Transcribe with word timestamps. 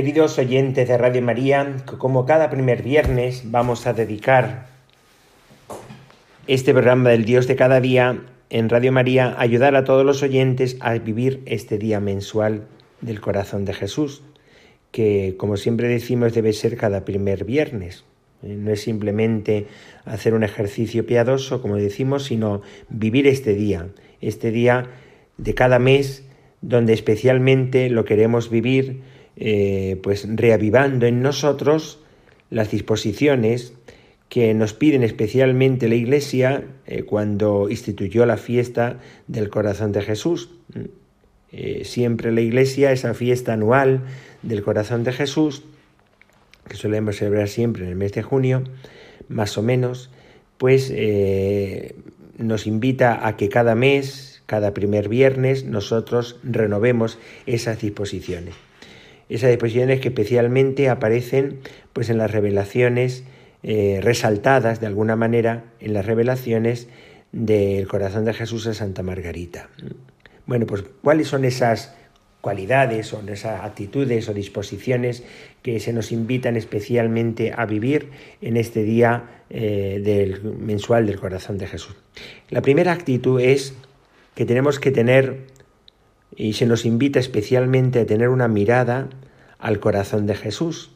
Queridos 0.00 0.38
oyentes 0.38 0.88
de 0.88 0.96
Radio 0.96 1.20
María, 1.20 1.76
como 1.84 2.24
cada 2.24 2.48
primer 2.48 2.82
viernes 2.82 3.42
vamos 3.44 3.86
a 3.86 3.92
dedicar 3.92 4.66
este 6.46 6.72
programa 6.72 7.10
del 7.10 7.26
Dios 7.26 7.46
de 7.46 7.54
cada 7.54 7.82
día 7.82 8.18
en 8.48 8.70
Radio 8.70 8.92
María 8.92 9.26
a 9.26 9.42
ayudar 9.42 9.76
a 9.76 9.84
todos 9.84 10.06
los 10.06 10.22
oyentes 10.22 10.78
a 10.80 10.94
vivir 10.94 11.42
este 11.44 11.76
día 11.76 12.00
mensual 12.00 12.62
del 13.02 13.20
corazón 13.20 13.66
de 13.66 13.74
Jesús, 13.74 14.22
que 14.90 15.34
como 15.36 15.58
siempre 15.58 15.86
decimos 15.88 16.32
debe 16.32 16.54
ser 16.54 16.78
cada 16.78 17.04
primer 17.04 17.44
viernes. 17.44 18.04
Eh, 18.42 18.56
no 18.56 18.72
es 18.72 18.80
simplemente 18.80 19.66
hacer 20.06 20.32
un 20.32 20.44
ejercicio 20.44 21.04
piadoso, 21.04 21.60
como 21.60 21.76
decimos, 21.76 22.24
sino 22.24 22.62
vivir 22.88 23.26
este 23.26 23.52
día, 23.52 23.88
este 24.22 24.50
día 24.50 24.86
de 25.36 25.52
cada 25.52 25.78
mes 25.78 26.24
donde 26.62 26.94
especialmente 26.94 27.90
lo 27.90 28.06
queremos 28.06 28.48
vivir 28.48 29.02
eh, 29.42 29.98
pues 30.02 30.26
reavivando 30.28 31.06
en 31.06 31.22
nosotros 31.22 31.98
las 32.50 32.70
disposiciones 32.70 33.72
que 34.28 34.52
nos 34.52 34.74
piden 34.74 35.02
especialmente 35.02 35.88
la 35.88 35.94
Iglesia 35.94 36.64
eh, 36.86 37.04
cuando 37.04 37.70
instituyó 37.70 38.26
la 38.26 38.36
fiesta 38.36 38.98
del 39.28 39.48
corazón 39.48 39.92
de 39.92 40.02
Jesús. 40.02 40.50
Eh, 41.52 41.86
siempre 41.86 42.32
la 42.32 42.42
Iglesia, 42.42 42.92
esa 42.92 43.14
fiesta 43.14 43.54
anual 43.54 44.02
del 44.42 44.62
corazón 44.62 45.04
de 45.04 45.12
Jesús, 45.12 45.62
que 46.68 46.76
solemos 46.76 47.16
celebrar 47.16 47.48
siempre 47.48 47.84
en 47.84 47.88
el 47.88 47.96
mes 47.96 48.12
de 48.12 48.22
junio, 48.22 48.64
más 49.30 49.56
o 49.56 49.62
menos, 49.62 50.10
pues 50.58 50.92
nos 52.36 52.66
invita 52.66 53.26
a 53.26 53.38
que 53.38 53.48
cada 53.48 53.74
mes, 53.74 54.42
cada 54.44 54.74
primer 54.74 55.08
viernes, 55.08 55.64
nosotros 55.64 56.38
renovemos 56.44 57.18
esas 57.46 57.80
disposiciones 57.80 58.54
esas 59.30 59.50
disposiciones 59.50 60.00
que 60.00 60.08
especialmente 60.08 60.88
aparecen 60.88 61.60
pues 61.92 62.10
en 62.10 62.18
las 62.18 62.30
revelaciones 62.30 63.24
eh, 63.62 64.00
resaltadas 64.02 64.80
de 64.80 64.86
alguna 64.86 65.16
manera 65.16 65.64
en 65.80 65.94
las 65.94 66.04
revelaciones 66.04 66.88
del 67.32 67.86
corazón 67.86 68.24
de 68.24 68.34
Jesús 68.34 68.66
a 68.66 68.74
Santa 68.74 69.02
Margarita. 69.02 69.68
Bueno, 70.46 70.66
pues 70.66 70.82
¿cuáles 71.02 71.28
son 71.28 71.44
esas 71.44 71.94
cualidades 72.40 73.12
o 73.12 73.22
esas 73.28 73.62
actitudes 73.62 74.28
o 74.28 74.34
disposiciones 74.34 75.22
que 75.62 75.78
se 75.78 75.92
nos 75.92 76.10
invitan 76.10 76.56
especialmente 76.56 77.52
a 77.56 77.66
vivir 77.66 78.10
en 78.40 78.56
este 78.56 78.82
día 78.82 79.42
eh, 79.50 80.00
del 80.02 80.42
mensual 80.42 81.06
del 81.06 81.20
corazón 81.20 81.58
de 81.58 81.66
Jesús? 81.66 81.94
La 82.48 82.62
primera 82.62 82.92
actitud 82.92 83.40
es 83.40 83.74
que 84.34 84.46
tenemos 84.46 84.80
que 84.80 84.90
tener 84.90 85.46
y 86.36 86.54
se 86.54 86.66
nos 86.66 86.84
invita 86.84 87.18
especialmente 87.18 88.00
a 88.00 88.06
tener 88.06 88.28
una 88.28 88.48
mirada 88.48 89.08
al 89.58 89.80
corazón 89.80 90.26
de 90.26 90.34
Jesús. 90.34 90.92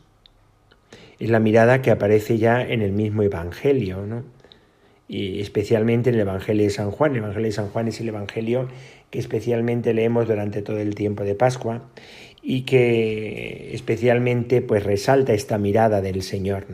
Es 1.19 1.31
la 1.31 1.41
mirada 1.41 1.83
que 1.83 1.91
aparece 1.91 2.39
ya 2.39 2.62
en 2.62 2.83
el 2.83 2.93
mismo 2.93 3.22
Evangelio, 3.22 4.06
¿no? 4.06 4.25
y 5.09 5.41
especialmente 5.41 6.11
en 6.11 6.17
el 6.17 6.22
Evangelio 6.22 6.65
de 6.65 6.71
San 6.71 6.91
Juan. 6.91 7.12
El 7.12 7.19
Evangelio 7.19 7.47
de 7.47 7.53
San 7.53 7.69
Juan 7.69 7.89
es 7.89 8.00
el 8.00 8.09
Evangelio 8.09 8.69
que 9.11 9.19
especialmente 9.19 9.95
leemos 9.95 10.27
durante 10.27 10.62
todo 10.62 10.78
el 10.78 10.95
tiempo 10.95 11.25
de 11.25 11.34
Pascua 11.34 11.83
y 12.43 12.62
que 12.62 13.71
especialmente 13.75 14.61
pues 14.61 14.83
resalta 14.83 15.33
esta 15.33 15.59
mirada 15.59 16.01
del 16.01 16.22
Señor. 16.22 16.66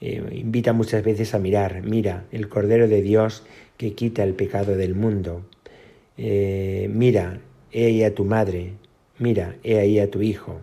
Eh, 0.00 0.22
invita 0.32 0.72
muchas 0.72 1.02
veces 1.02 1.34
a 1.34 1.38
mirar, 1.38 1.82
mira, 1.82 2.24
el 2.30 2.48
Cordero 2.48 2.88
de 2.88 3.02
Dios 3.02 3.44
que 3.76 3.94
quita 3.94 4.22
el 4.22 4.34
pecado 4.34 4.76
del 4.76 4.94
mundo. 4.94 5.44
Eh, 6.18 6.90
mira, 6.92 7.40
he 7.72 8.04
a 8.04 8.14
tu 8.14 8.24
madre, 8.24 8.72
mira, 9.18 9.56
he 9.62 9.78
ahí 9.78 9.98
a 10.00 10.10
tu 10.10 10.20
hijo. 10.20 10.60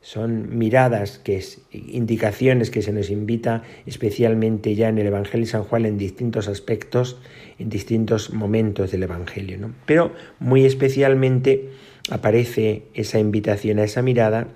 Son 0.00 0.56
miradas, 0.56 1.18
que 1.18 1.36
es, 1.36 1.62
indicaciones 1.72 2.70
que 2.70 2.80
se 2.80 2.92
nos 2.92 3.10
invita 3.10 3.64
especialmente 3.86 4.76
ya 4.76 4.88
en 4.88 4.98
el 4.98 5.08
Evangelio 5.08 5.44
de 5.44 5.50
San 5.50 5.64
Juan 5.64 5.84
en 5.84 5.98
distintos 5.98 6.46
aspectos, 6.46 7.18
en 7.58 7.68
distintos 7.68 8.32
momentos 8.32 8.92
del 8.92 9.02
Evangelio. 9.02 9.72
Pero 9.84 10.12
muy 10.38 10.64
especialmente 10.64 11.70
aparece 12.08 12.84
esa 12.94 13.18
invitación 13.18 13.80
a 13.80 13.84
esa 13.84 14.02
mirada 14.02 14.46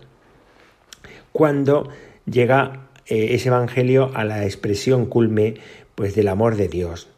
cuando 1.32 1.88
llega 2.26 2.88
eh, 3.06 3.34
ese 3.34 3.48
Evangelio 3.48 4.12
a 4.14 4.22
la 4.22 4.44
expresión 4.44 5.06
culme 5.06 5.54
pues, 5.96 6.14
del 6.14 6.28
amor 6.28 6.54
de 6.54 6.68
Dios, 6.68 7.08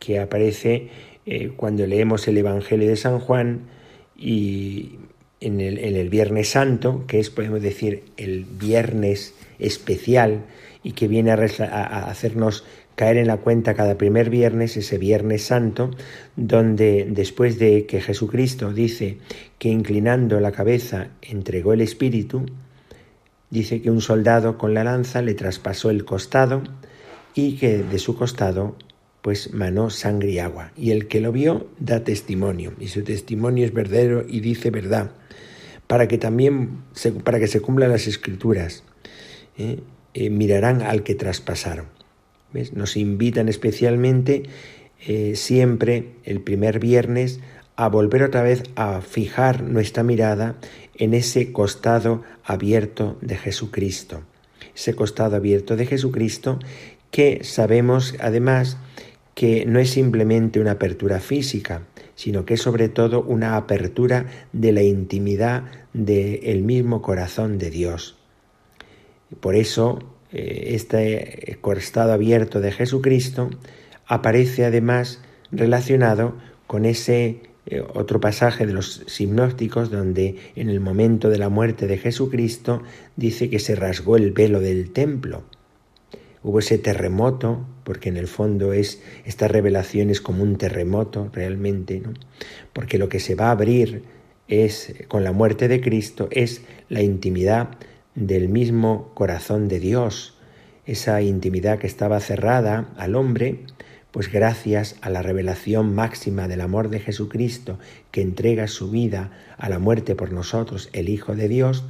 que 0.00 0.18
aparece 0.18 0.88
eh, 1.30 1.52
cuando 1.54 1.86
leemos 1.86 2.26
el 2.26 2.38
Evangelio 2.38 2.88
de 2.88 2.96
San 2.96 3.18
Juan 3.18 3.68
y 4.16 4.92
en 5.42 5.60
el, 5.60 6.08
Viernes 6.08 6.48
Santo, 6.48 7.04
que 7.06 7.20
es, 7.20 7.28
podemos 7.28 7.60
decir, 7.60 8.04
el 8.16 8.46
viernes 8.46 9.34
especial 9.58 10.46
y 10.82 10.92
que 10.92 11.06
viene 11.06 11.30
a, 11.30 11.34
hacernos 12.08 12.64
caer 12.94 13.18
en 13.18 13.26
la 13.26 13.36
cuenta 13.36 13.74
cada 13.74 13.98
primer 13.98 14.30
viernes, 14.30 14.78
ese 14.78 14.96
Viernes 14.96 15.44
Santo, 15.44 15.90
donde 16.36 17.06
después 17.10 17.58
de 17.58 17.84
que 17.84 18.00
Jesucristo 18.00 18.72
dice 18.72 19.18
que 19.58 19.68
inclinando 19.68 20.40
la 20.40 20.52
cabeza 20.52 21.08
entregó 21.20 21.74
el 21.74 21.82
Espíritu, 21.82 22.46
dice 23.50 23.82
que 23.82 23.90
un 23.90 24.00
soldado 24.00 24.56
con 24.56 24.72
la 24.72 24.82
lanza 24.82 25.20
le 25.20 25.34
traspasó 25.34 25.90
el 25.90 26.06
costado 26.06 26.62
y 27.34 27.56
que 27.56 27.82
de 27.82 27.98
su 27.98 28.16
costado 28.16 28.76
pues 29.22 29.52
manó 29.52 29.90
sangre 29.90 30.30
y 30.30 30.38
agua. 30.38 30.72
Y 30.76 30.90
el 30.90 31.08
que 31.08 31.20
lo 31.20 31.32
vio 31.32 31.68
da 31.78 32.04
testimonio, 32.04 32.72
y 32.78 32.88
su 32.88 33.02
testimonio 33.02 33.64
es 33.64 33.72
verdadero 33.72 34.24
y 34.26 34.40
dice 34.40 34.70
verdad 34.70 35.12
para 35.88 36.06
que 36.06 36.18
también 36.18 36.82
se, 36.92 37.10
para 37.10 37.40
que 37.40 37.48
se 37.48 37.60
cumplan 37.60 37.90
las 37.90 38.06
escrituras. 38.06 38.84
¿eh? 39.56 39.80
Eh, 40.14 40.30
mirarán 40.30 40.82
al 40.82 41.02
que 41.02 41.16
traspasaron. 41.16 41.86
Nos 42.72 42.96
invitan 42.96 43.48
especialmente 43.48 44.44
eh, 45.06 45.34
siempre 45.34 46.12
el 46.24 46.40
primer 46.40 46.78
viernes 46.78 47.40
a 47.76 47.88
volver 47.88 48.22
otra 48.22 48.42
vez 48.42 48.62
a 48.74 49.00
fijar 49.00 49.62
nuestra 49.62 50.02
mirada 50.02 50.56
en 50.94 51.14
ese 51.14 51.52
costado 51.52 52.22
abierto 52.44 53.18
de 53.20 53.36
Jesucristo. 53.36 54.22
Ese 54.74 54.94
costado 54.94 55.36
abierto 55.36 55.76
de 55.76 55.86
Jesucristo 55.86 56.58
que 57.10 57.44
sabemos 57.44 58.14
además 58.20 58.78
que 59.38 59.64
no 59.66 59.78
es 59.78 59.90
simplemente 59.90 60.58
una 60.58 60.72
apertura 60.72 61.20
física, 61.20 61.82
sino 62.16 62.44
que 62.44 62.54
es 62.54 62.60
sobre 62.60 62.88
todo 62.88 63.22
una 63.22 63.56
apertura 63.56 64.26
de 64.52 64.72
la 64.72 64.82
intimidad 64.82 65.62
del 65.92 66.64
mismo 66.64 67.02
corazón 67.02 67.56
de 67.56 67.70
Dios. 67.70 68.16
Por 69.38 69.54
eso, 69.54 70.00
eh, 70.32 70.70
este 70.74 71.56
costado 71.60 72.12
abierto 72.12 72.60
de 72.60 72.72
Jesucristo 72.72 73.48
aparece 74.08 74.64
además 74.64 75.22
relacionado 75.52 76.34
con 76.66 76.84
ese 76.84 77.42
eh, 77.66 77.80
otro 77.94 78.20
pasaje 78.20 78.66
de 78.66 78.72
los 78.72 79.04
sinópticos 79.06 79.88
donde 79.88 80.34
en 80.56 80.68
el 80.68 80.80
momento 80.80 81.30
de 81.30 81.38
la 81.38 81.48
muerte 81.48 81.86
de 81.86 81.98
Jesucristo 81.98 82.82
dice 83.14 83.48
que 83.48 83.60
se 83.60 83.76
rasgó 83.76 84.16
el 84.16 84.32
velo 84.32 84.58
del 84.58 84.90
templo 84.90 85.44
hubo 86.48 86.60
ese 86.60 86.78
terremoto, 86.78 87.66
porque 87.84 88.08
en 88.08 88.16
el 88.16 88.26
fondo 88.26 88.72
es 88.72 89.02
esta 89.26 89.48
revelación 89.48 90.08
es 90.08 90.22
como 90.22 90.42
un 90.42 90.56
terremoto 90.56 91.28
realmente, 91.30 92.00
¿no? 92.00 92.14
Porque 92.72 92.96
lo 92.96 93.10
que 93.10 93.20
se 93.20 93.34
va 93.34 93.48
a 93.48 93.50
abrir 93.50 94.04
es 94.48 94.94
con 95.08 95.24
la 95.24 95.32
muerte 95.32 95.68
de 95.68 95.82
Cristo 95.82 96.28
es 96.30 96.62
la 96.88 97.02
intimidad 97.02 97.76
del 98.14 98.48
mismo 98.48 99.10
corazón 99.12 99.68
de 99.68 99.78
Dios, 99.78 100.38
esa 100.86 101.20
intimidad 101.20 101.78
que 101.78 101.86
estaba 101.86 102.18
cerrada 102.18 102.88
al 102.96 103.14
hombre, 103.14 103.66
pues 104.10 104.32
gracias 104.32 104.96
a 105.02 105.10
la 105.10 105.20
revelación 105.20 105.94
máxima 105.94 106.48
del 106.48 106.62
amor 106.62 106.88
de 106.88 107.00
Jesucristo, 107.00 107.78
que 108.10 108.22
entrega 108.22 108.68
su 108.68 108.90
vida 108.90 109.32
a 109.58 109.68
la 109.68 109.78
muerte 109.78 110.14
por 110.14 110.32
nosotros, 110.32 110.88
el 110.94 111.10
Hijo 111.10 111.36
de 111.36 111.48
Dios, 111.48 111.84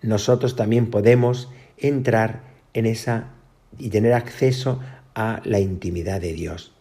nosotros 0.00 0.56
también 0.56 0.86
podemos 0.88 1.50
entrar 1.76 2.40
en 2.72 2.86
esa 2.86 3.34
y 3.78 3.90
tener 3.90 4.12
acceso 4.12 4.80
a 5.14 5.40
la 5.44 5.60
intimidad 5.60 6.20
de 6.20 6.32
Dios. 6.32 6.72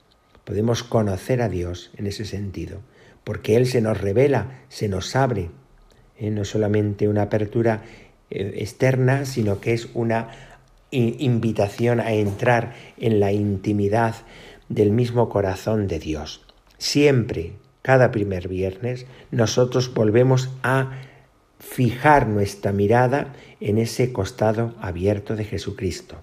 Podemos 0.43 0.83
conocer 0.83 1.41
a 1.41 1.49
Dios 1.49 1.91
en 1.97 2.07
ese 2.07 2.25
sentido, 2.25 2.79
porque 3.23 3.55
Él 3.55 3.67
se 3.67 3.81
nos 3.81 3.99
revela, 3.99 4.61
se 4.69 4.87
nos 4.87 5.15
abre, 5.15 5.49
¿eh? 6.17 6.29
no 6.29 6.45
solamente 6.45 7.07
una 7.07 7.23
apertura 7.23 7.83
eh, 8.29 8.53
externa, 8.57 9.25
sino 9.25 9.59
que 9.59 9.73
es 9.73 9.89
una 9.93 10.29
invitación 10.89 11.99
a 11.99 12.13
entrar 12.13 12.73
en 12.97 13.19
la 13.19 13.33
intimidad 13.33 14.15
del 14.69 14.91
mismo 14.91 15.27
corazón 15.27 15.87
de 15.87 15.99
Dios. 15.99 16.45
Siempre, 16.77 17.53
cada 17.81 18.11
primer 18.11 18.47
viernes, 18.47 19.05
nosotros 19.31 19.93
volvemos 19.93 20.49
a 20.63 20.91
fijar 21.59 22.27
nuestra 22.27 22.71
mirada 22.71 23.33
en 23.59 23.77
ese 23.77 24.13
costado 24.13 24.75
abierto 24.79 25.35
de 25.35 25.43
Jesucristo. 25.43 26.15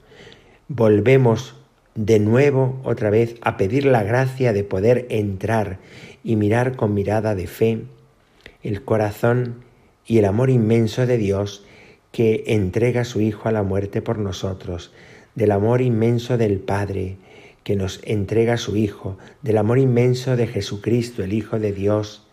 Volvemos 0.68 1.56
de 1.94 2.18
nuevo 2.18 2.80
otra 2.84 3.10
vez 3.10 3.36
a 3.42 3.56
pedir 3.56 3.84
la 3.84 4.02
gracia 4.02 4.52
de 4.52 4.64
poder 4.64 5.06
entrar 5.10 5.78
y 6.22 6.36
mirar 6.36 6.74
con 6.76 6.94
mirada 6.94 7.34
de 7.34 7.46
fe 7.46 7.82
el 8.62 8.82
corazón 8.82 9.56
y 10.06 10.18
el 10.18 10.24
amor 10.24 10.48
inmenso 10.48 11.06
de 11.06 11.18
Dios 11.18 11.64
que 12.12 12.44
entrega 12.46 13.04
su 13.04 13.20
Hijo 13.20 13.48
a 13.48 13.52
la 13.52 13.62
muerte 13.62 14.00
por 14.00 14.18
nosotros, 14.18 14.92
del 15.34 15.50
amor 15.50 15.82
inmenso 15.82 16.38
del 16.38 16.60
Padre 16.60 17.18
que 17.62 17.76
nos 17.76 18.00
entrega 18.04 18.56
su 18.56 18.76
Hijo, 18.76 19.18
del 19.42 19.58
amor 19.58 19.78
inmenso 19.78 20.36
de 20.36 20.46
Jesucristo, 20.46 21.22
el 21.22 21.32
Hijo 21.32 21.58
de 21.58 21.72
Dios, 21.72 22.26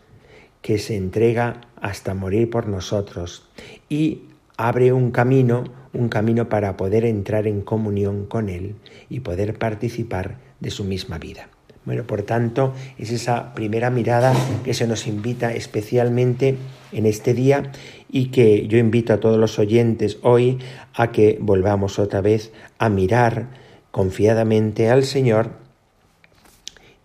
que 0.62 0.78
se 0.78 0.96
entrega 0.96 1.60
hasta 1.80 2.14
morir 2.14 2.48
por 2.48 2.66
nosotros 2.66 3.48
y 3.88 4.22
abre 4.56 4.92
un 4.92 5.10
camino, 5.10 5.64
un 5.92 6.08
camino 6.08 6.48
para 6.48 6.76
poder 6.76 7.04
entrar 7.04 7.46
en 7.46 7.60
comunión 7.60 8.26
con 8.26 8.48
Él 8.48 8.76
y 9.08 9.20
poder 9.20 9.58
participar 9.58 10.38
de 10.60 10.70
su 10.70 10.84
misma 10.84 11.18
vida. 11.18 11.48
Bueno, 11.84 12.04
por 12.04 12.22
tanto, 12.22 12.74
es 12.96 13.10
esa 13.10 13.54
primera 13.54 13.90
mirada 13.90 14.32
que 14.64 14.72
se 14.72 14.86
nos 14.86 15.08
invita 15.08 15.52
especialmente 15.52 16.56
en 16.92 17.06
este 17.06 17.34
día 17.34 17.72
y 18.08 18.26
que 18.26 18.68
yo 18.68 18.78
invito 18.78 19.12
a 19.12 19.18
todos 19.18 19.38
los 19.38 19.58
oyentes 19.58 20.18
hoy 20.22 20.58
a 20.94 21.10
que 21.10 21.38
volvamos 21.40 21.98
otra 21.98 22.20
vez 22.20 22.52
a 22.78 22.88
mirar 22.88 23.48
confiadamente 23.90 24.90
al 24.90 25.04
Señor 25.04 25.50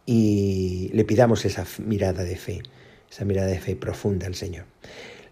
y 0.05 0.89
le 0.93 1.03
pidamos 1.05 1.43
esa 1.45 1.65
mirada 1.83 2.23
de 2.23 2.35
fe, 2.35 2.61
esa 3.09 3.25
mirada 3.25 3.47
de 3.47 3.59
fe 3.59 3.75
profunda 3.75 4.27
al 4.27 4.35
Señor. 4.35 4.65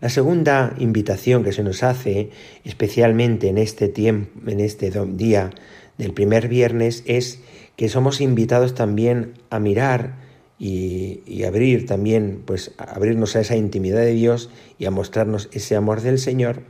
La 0.01 0.09
segunda 0.09 0.75
invitación 0.77 1.44
que 1.44 1.53
se 1.53 1.63
nos 1.63 1.81
hace, 1.83 2.30
especialmente 2.63 3.47
en 3.47 3.57
este 3.57 3.88
tiempo, 3.88 4.50
en 4.50 4.59
este 4.59 4.92
día 5.13 5.51
del 5.97 6.13
primer 6.13 6.50
viernes, 6.50 7.03
es 7.06 7.39
que 7.77 7.88
somos 7.88 8.19
invitados 8.19 8.75
también 8.75 9.33
a 9.50 9.59
mirar 9.59 10.15
y, 10.59 11.44
abrir 11.44 11.86
también, 11.86 12.42
pues 12.45 12.71
abrirnos 12.77 13.36
a 13.36 13.42
esa 13.42 13.56
intimidad 13.56 14.00
de 14.00 14.13
Dios 14.13 14.50
y 14.80 14.86
a 14.86 14.92
mostrarnos 14.92 15.50
ese 15.51 15.75
amor 15.75 16.01
del 16.01 16.19
Señor, 16.19 16.63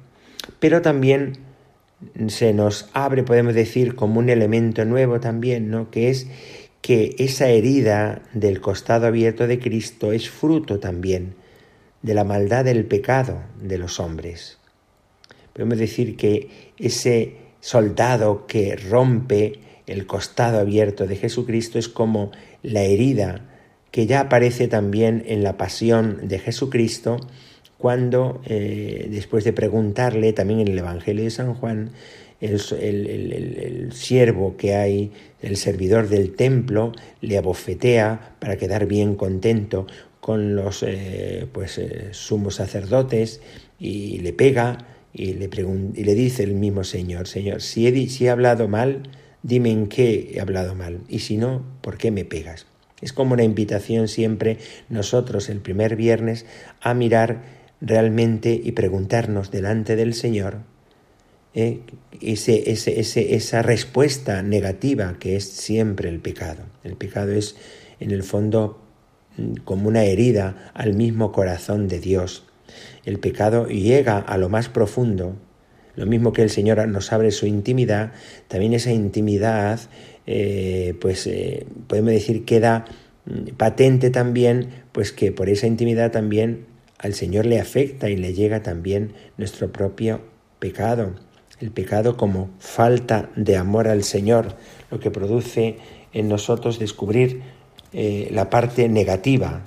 pero 0.60 0.82
también 0.82 1.38
se 2.28 2.54
nos 2.54 2.90
abre, 2.94 3.24
podemos 3.24 3.54
decir, 3.54 3.96
como 3.96 4.20
un 4.20 4.30
elemento 4.30 4.86
nuevo 4.86 5.20
también, 5.20 5.70
¿no? 5.72 5.90
Que 5.90 6.10
es 6.10 6.28
que 6.82 7.16
esa 7.18 7.48
herida 7.48 8.22
del 8.34 8.62
costado 8.62 9.08
abierto 9.08 9.48
de 9.48 9.60
Cristo 9.60 10.12
es 10.12 10.30
fruto 10.30 10.80
también 10.80 11.36
de 12.06 12.14
la 12.14 12.24
maldad 12.24 12.64
del 12.64 12.86
pecado 12.86 13.42
de 13.60 13.80
los 13.80 14.00
hombres. 14.00 14.60
Podemos 15.54 15.80
decir 15.80 16.16
que 16.16 16.72
ese 16.78 17.38
soldado 17.62 18.46
que 18.46 18.76
rompe 18.76 19.60
el 19.88 20.06
costado 20.06 20.60
abierto 20.60 21.08
de 21.08 21.16
Jesucristo 21.16 21.80
es 21.80 21.90
como 21.90 22.30
la 22.62 22.84
herida 22.84 23.42
que 23.90 24.06
ya 24.06 24.20
aparece 24.20 24.68
también 24.68 25.24
en 25.26 25.42
la 25.42 25.58
pasión 25.58 26.28
de 26.28 26.38
Jesucristo 26.38 27.18
cuando, 27.80 28.40
eh, 28.46 29.08
después 29.10 29.44
de 29.44 29.54
preguntarle, 29.54 30.32
también 30.32 30.60
en 30.60 30.68
el 30.68 30.78
Evangelio 30.78 31.24
de 31.24 31.32
San 31.32 31.56
Juan, 31.56 31.90
el, 32.40 33.92
siervo 33.94 34.58
que 34.58 34.76
hay, 34.76 35.12
el 35.42 35.58
servidor 35.58 36.10
del 36.10 36.36
templo, 36.36 36.92
le 37.22 37.38
abofetea 37.38 38.36
para 38.40 38.58
quedar 38.58 38.86
bien 38.86 39.16
contento 39.16 39.88
con 40.26 40.56
los 40.56 40.82
eh, 40.82 41.46
pues, 41.52 41.78
eh, 41.78 42.08
sumos 42.10 42.56
sacerdotes 42.56 43.42
y 43.78 44.18
le 44.22 44.34
pega 44.34 44.88
y 45.14 45.34
le, 45.34 45.48
y 45.94 46.04
le 46.04 46.16
dice 46.16 46.42
el 46.42 46.56
mismo 46.56 46.84
Señor, 46.84 47.28
Señor, 47.28 47.62
si 47.62 47.86
he, 47.86 48.10
si 48.10 48.26
he 48.26 48.32
hablado 48.32 48.68
mal, 48.68 49.04
dime 49.44 49.70
en 49.70 49.86
qué 49.86 50.32
he 50.34 50.42
hablado 50.42 50.74
mal, 50.74 51.02
y 51.08 51.20
si 51.20 51.38
no, 51.38 51.64
¿por 51.82 52.00
qué 52.00 52.10
me 52.10 52.26
pegas? 52.26 52.66
Es 53.02 53.14
como 53.14 53.36
una 53.36 53.44
invitación 53.44 54.08
siempre 54.08 54.58
nosotros 54.90 55.48
el 55.48 55.60
primer 55.60 55.96
viernes 55.96 56.48
a 56.82 56.96
mirar 56.96 57.44
realmente 57.80 58.60
y 58.64 58.72
preguntarnos 58.72 59.52
delante 59.52 59.96
del 59.96 60.16
Señor 60.16 60.62
eh, 61.54 61.82
ese, 62.20 62.72
ese, 62.72 63.36
esa 63.36 63.62
respuesta 63.62 64.42
negativa 64.42 65.18
que 65.20 65.36
es 65.36 65.48
siempre 65.48 66.10
el 66.10 66.20
pecado. 66.20 66.64
El 66.84 66.96
pecado 66.96 67.32
es 67.32 67.56
en 68.00 68.10
el 68.10 68.24
fondo 68.24 68.85
como 69.64 69.88
una 69.88 70.04
herida 70.04 70.72
al 70.74 70.94
mismo 70.94 71.32
corazón 71.32 71.88
de 71.88 72.00
Dios. 72.00 72.44
El 73.06 73.20
pecado 73.20 73.68
llega 73.68 74.18
a 74.18 74.38
lo 74.38 74.50
más 74.50 74.70
profundo 74.70 75.36
lo 75.96 76.06
mismo 76.06 76.34
que 76.34 76.42
el 76.42 76.50
Señor 76.50 76.86
nos 76.88 77.12
abre 77.14 77.32
su 77.32 77.48
intimidad, 77.48 78.12
también 78.48 78.74
esa 78.74 78.92
intimidad, 78.92 79.80
eh, 80.28 80.96
pues 81.00 81.26
eh, 81.28 81.66
podemos 81.88 82.12
decir, 82.12 82.46
queda 82.46 82.86
mm, 83.26 83.56
patente 83.56 84.10
también, 84.10 84.70
pues 84.92 85.12
que 85.12 85.32
por 85.32 85.50
esa 85.50 85.68
intimidad 85.68 86.12
también 86.12 86.66
al 86.98 87.14
Señor 87.14 87.46
le 87.46 87.60
afecta 87.60 88.10
y 88.10 88.18
le 88.18 88.34
llega 88.34 88.62
también 88.62 89.14
nuestro 89.38 89.72
propio 89.72 90.22
pecado. 90.60 91.16
El 91.62 91.72
pecado 91.72 92.18
como 92.18 92.50
falta 92.60 93.30
de 93.38 93.56
amor 93.56 93.88
al 93.88 94.04
Señor, 94.04 94.58
lo 94.92 95.00
que 95.00 95.12
produce 95.12 95.78
en 96.12 96.28
nosotros 96.28 96.80
descubrir 96.80 97.42
eh, 97.98 98.28
la 98.32 98.50
parte 98.50 98.90
negativa 98.90 99.62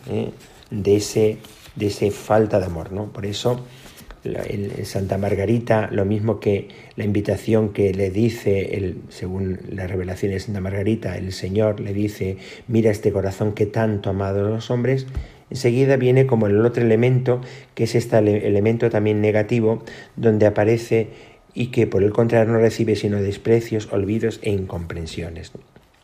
de, 0.71 0.97
ese, 0.97 1.39
de 1.77 1.87
ese 1.87 2.11
falta 2.11 2.61
de 2.61 2.67
amor. 2.67 2.93
¿no? 2.93 3.11
Por 3.11 3.25
eso 3.25 3.65
el 4.25 4.85
Santa 4.85 5.17
Margarita, 5.17 5.89
lo 5.91 6.05
mismo 6.05 6.41
que 6.41 6.69
la 6.97 7.05
invitación 7.05 7.73
que 7.73 7.95
le 7.95 8.11
dice, 8.11 8.97
según 9.09 9.61
la 9.71 9.87
revelación 9.87 10.33
de 10.33 10.41
Santa 10.41 10.61
Margarita, 10.61 11.17
el 11.17 11.33
Señor 11.33 11.81
le 11.81 11.95
dice, 11.95 12.37
mira 12.67 12.91
este 12.91 13.13
corazón 13.13 13.53
que 13.53 13.67
tanto 13.67 14.11
ha 14.11 14.13
amado 14.13 14.47
a 14.47 14.51
los 14.51 14.71
hombres, 14.71 15.07
enseguida 15.51 15.97
viene 15.97 16.27
como 16.27 16.47
el 16.49 16.65
otro 16.65 16.85
elemento, 16.85 17.41
que 17.75 17.85
es 17.85 17.95
este 17.95 18.19
elemento 18.19 18.91
también 18.91 19.21
negativo, 19.21 19.85
donde 20.17 20.47
aparece 20.47 21.09
y 21.55 21.69
que 21.69 21.87
por 21.87 22.03
el 22.03 22.13
contrario 22.13 22.53
no 22.53 22.59
recibe 22.59 22.95
sino 22.97 23.23
desprecios, 23.23 23.89
olvidos 23.93 24.39
e 24.43 24.51
incomprensiones. 24.51 25.53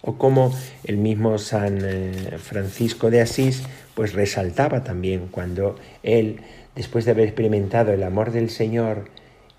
O 0.06 0.18
como 0.18 0.52
el 0.84 0.98
mismo 0.98 1.38
San 1.38 1.78
eh, 1.82 2.36
Francisco 2.38 3.10
de 3.10 3.22
Asís, 3.22 3.62
pues 3.94 4.12
resaltaba 4.12 4.84
también 4.84 5.28
cuando 5.30 5.76
él 6.02 6.40
después 6.74 7.04
de 7.04 7.12
haber 7.12 7.26
experimentado 7.26 7.92
el 7.92 8.02
amor 8.02 8.32
del 8.32 8.50
Señor 8.50 9.08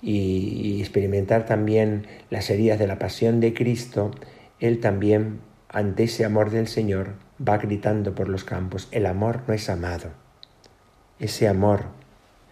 y, 0.01 0.81
experimentar 0.81 1.45
también 1.45 2.05
las 2.29 2.49
heridas 2.49 2.77
de 2.77 2.87
la 2.87 2.99
pasión 2.99 3.39
de 3.39 3.53
Cristo, 3.53 4.11
Él 4.59 4.79
también, 4.79 5.39
ante 5.69 6.03
ese 6.03 6.25
amor 6.25 6.51
del 6.51 6.67
Señor, 6.67 7.13
va 7.45 7.57
gritando 7.57 8.13
por 8.13 8.29
los 8.29 8.43
campos, 8.43 8.87
el 8.91 9.07
amor 9.07 9.41
no 9.47 9.53
es 9.53 9.69
amado. 9.69 10.11
Ese 11.19 11.47
amor 11.47 11.85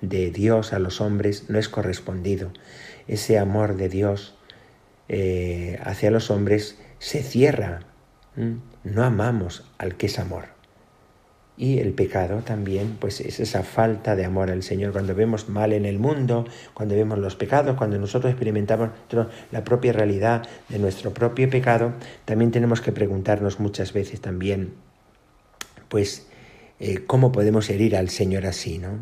de 0.01 0.31
Dios 0.31 0.73
a 0.73 0.79
los 0.79 0.99
hombres 0.99 1.49
no 1.49 1.59
es 1.59 1.69
correspondido. 1.69 2.51
Ese 3.07 3.37
amor 3.37 3.75
de 3.75 3.89
Dios 3.89 4.35
eh, 5.09 5.79
hacia 5.83 6.11
los 6.11 6.31
hombres 6.31 6.77
se 7.03 7.21
cierra. 7.21 7.81
No 8.85 9.03
amamos 9.03 9.65
al 9.77 9.95
que 9.95 10.05
es 10.05 10.19
amor. 10.19 10.45
Y 11.57 11.79
el 11.79 11.91
pecado 11.91 12.43
también, 12.43 12.95
pues 12.97 13.19
es 13.19 13.41
esa 13.41 13.61
falta 13.61 14.15
de 14.15 14.23
amor 14.23 14.49
al 14.49 14.63
Señor. 14.63 14.93
Cuando 14.93 15.13
vemos 15.13 15.49
mal 15.49 15.73
en 15.73 15.85
el 15.85 15.99
mundo, 15.99 16.45
cuando 16.73 16.95
vemos 16.95 17.19
los 17.19 17.35
pecados, 17.35 17.75
cuando 17.75 17.99
nosotros 17.99 18.31
experimentamos 18.31 18.91
la 19.51 19.65
propia 19.65 19.91
realidad 19.91 20.47
de 20.69 20.79
nuestro 20.79 21.13
propio 21.13 21.49
pecado, 21.49 21.91
también 22.23 22.51
tenemos 22.51 22.79
que 22.79 22.93
preguntarnos 22.93 23.59
muchas 23.59 23.91
veces 23.91 24.21
también, 24.21 24.73
pues, 25.89 26.27
eh, 26.79 27.03
¿cómo 27.05 27.33
podemos 27.33 27.69
herir 27.69 27.97
al 27.97 28.09
Señor 28.09 28.45
así, 28.45 28.79
no? 28.79 28.99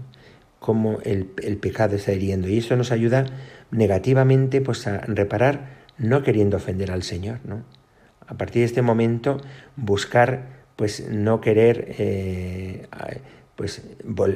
¿Cómo 0.60 0.98
el, 1.04 1.30
el 1.44 1.58
pecado 1.58 1.96
está 1.98 2.14
hiriendo? 2.14 2.48
Y 2.48 2.58
eso 2.58 2.76
nos 2.76 2.92
ayuda 2.92 3.26
negativamente, 3.70 4.60
pues, 4.60 4.88
a 4.88 5.02
reparar 5.02 5.82
no 6.00 6.24
queriendo 6.24 6.58
ofender 6.58 6.90
al 6.90 7.04
Señor, 7.04 7.40
¿no? 7.46 7.64
A 8.32 8.36
partir 8.36 8.62
de 8.62 8.66
este 8.66 8.82
momento 8.82 9.42
buscar 9.76 10.62
pues 10.78 11.10
no 11.10 11.42
querer 11.42 11.96
eh, 12.00 12.88
pues 13.58 13.82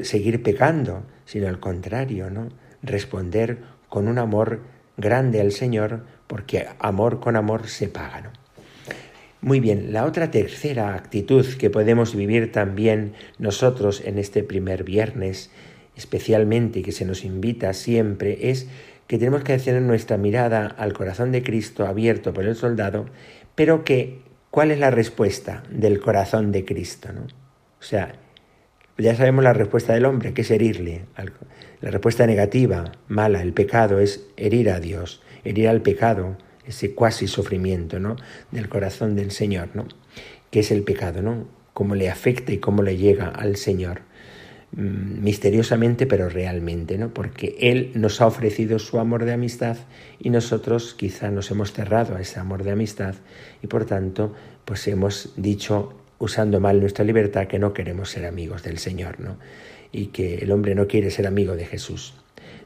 seguir 0.02 0.44
pecando, 0.44 1.04
sino 1.24 1.48
al 1.48 1.62
contrario, 1.62 2.30
¿no? 2.30 2.50
Responder 2.84 3.60
con 3.88 4.10
un 4.10 4.18
amor 4.18 4.60
grande 4.98 5.40
al 5.40 5.54
Señor, 5.54 6.04
porque 6.28 6.68
amor 6.80 7.22
con 7.22 7.38
amor 7.38 7.70
se 7.70 7.88
paga, 7.88 8.20
¿no? 8.20 8.30
Muy 9.40 9.62
bien, 9.62 9.94
la 9.94 10.04
otra 10.04 10.30
tercera 10.30 10.94
actitud 10.94 11.46
que 11.58 11.70
podemos 11.70 12.16
vivir 12.16 12.52
también 12.52 13.14
nosotros 13.40 14.04
en 14.04 14.20
este 14.20 14.44
primer 14.44 14.84
viernes, 14.84 15.52
especialmente 15.96 16.82
que 16.82 16.92
se 16.92 17.06
nos 17.06 17.24
invita 17.24 17.72
siempre, 17.72 18.50
es 18.50 18.68
que 19.08 19.18
tenemos 19.18 19.44
que 19.44 19.54
hacer 19.54 19.82
nuestra 19.82 20.18
mirada 20.18 20.66
al 20.66 20.94
corazón 20.94 21.32
de 21.32 21.44
Cristo 21.44 21.86
abierto 21.86 22.34
por 22.34 22.46
el 22.46 22.56
soldado, 22.56 23.06
pero 23.56 23.84
¿cuál 24.52 24.72
es 24.72 24.80
la 24.80 24.92
respuesta 24.92 25.64
del 25.70 26.00
corazón 26.00 26.52
de 26.52 26.66
Cristo? 26.66 27.10
¿no? 27.14 27.22
O 27.22 27.84
sea, 27.84 28.16
ya 28.98 29.16
sabemos 29.16 29.44
la 29.44 29.54
respuesta 29.54 29.94
del 29.94 30.06
hombre, 30.06 30.34
que 30.34 30.42
es 30.42 30.52
herirle. 30.52 31.06
La 31.82 31.92
respuesta 31.92 32.26
negativa, 32.26 32.92
mala, 33.08 33.42
el 33.42 33.54
pecado, 33.54 34.00
es 34.00 34.28
herir 34.38 34.70
a 34.70 34.80
Dios, 34.80 35.22
herir 35.44 35.68
al 35.68 35.82
pecado, 35.82 36.38
ese 36.66 36.96
cuasi 36.96 37.28
sufrimiento 37.28 38.00
¿no? 38.00 38.16
del 38.52 38.70
corazón 38.70 39.16
del 39.16 39.32
Señor, 39.32 39.70
¿no? 39.74 39.88
que 40.50 40.62
es 40.62 40.72
el 40.72 40.84
pecado, 40.84 41.22
¿no? 41.22 41.48
cómo 41.74 41.96
le 41.96 42.10
afecta 42.10 42.54
y 42.54 42.58
cómo 42.58 42.82
le 42.82 42.98
llega 42.98 43.28
al 43.28 43.58
Señor 43.58 44.02
misteriosamente 44.76 46.06
pero 46.06 46.30
realmente, 46.30 46.98
¿no? 46.98 47.14
Porque 47.14 47.56
Él 47.60 47.92
nos 47.96 48.22
ha 48.22 48.28
ofrecido 48.28 48.78
su 48.80 49.00
amor 49.00 49.26
de 49.26 49.34
amistad 49.34 49.78
y 50.20 50.30
nosotros 50.30 50.94
quizá 50.98 51.32
nos 51.32 51.50
hemos 51.52 51.72
cerrado 51.72 52.16
a 52.16 52.22
ese 52.22 52.40
amor 52.40 52.64
de 52.64 52.72
amistad 52.72 53.16
y 53.64 53.68
por 53.68 53.86
tanto 53.86 54.34
pues 54.66 54.88
hemos 54.88 55.34
dicho 55.38 55.94
usando 56.20 56.60
mal 56.60 56.80
nuestra 56.80 57.06
libertad 57.06 57.48
que 57.48 57.60
no 57.60 57.74
queremos 57.74 58.10
ser 58.10 58.26
amigos 58.26 58.64
del 58.64 58.78
Señor, 58.78 59.20
¿no? 59.20 59.38
Y 59.92 60.08
que 60.08 60.36
el 60.40 60.52
hombre 60.52 60.76
no 60.76 60.88
quiere 60.88 61.10
ser 61.10 61.28
amigo 61.28 61.56
de 61.56 61.66
Jesús 61.66 62.16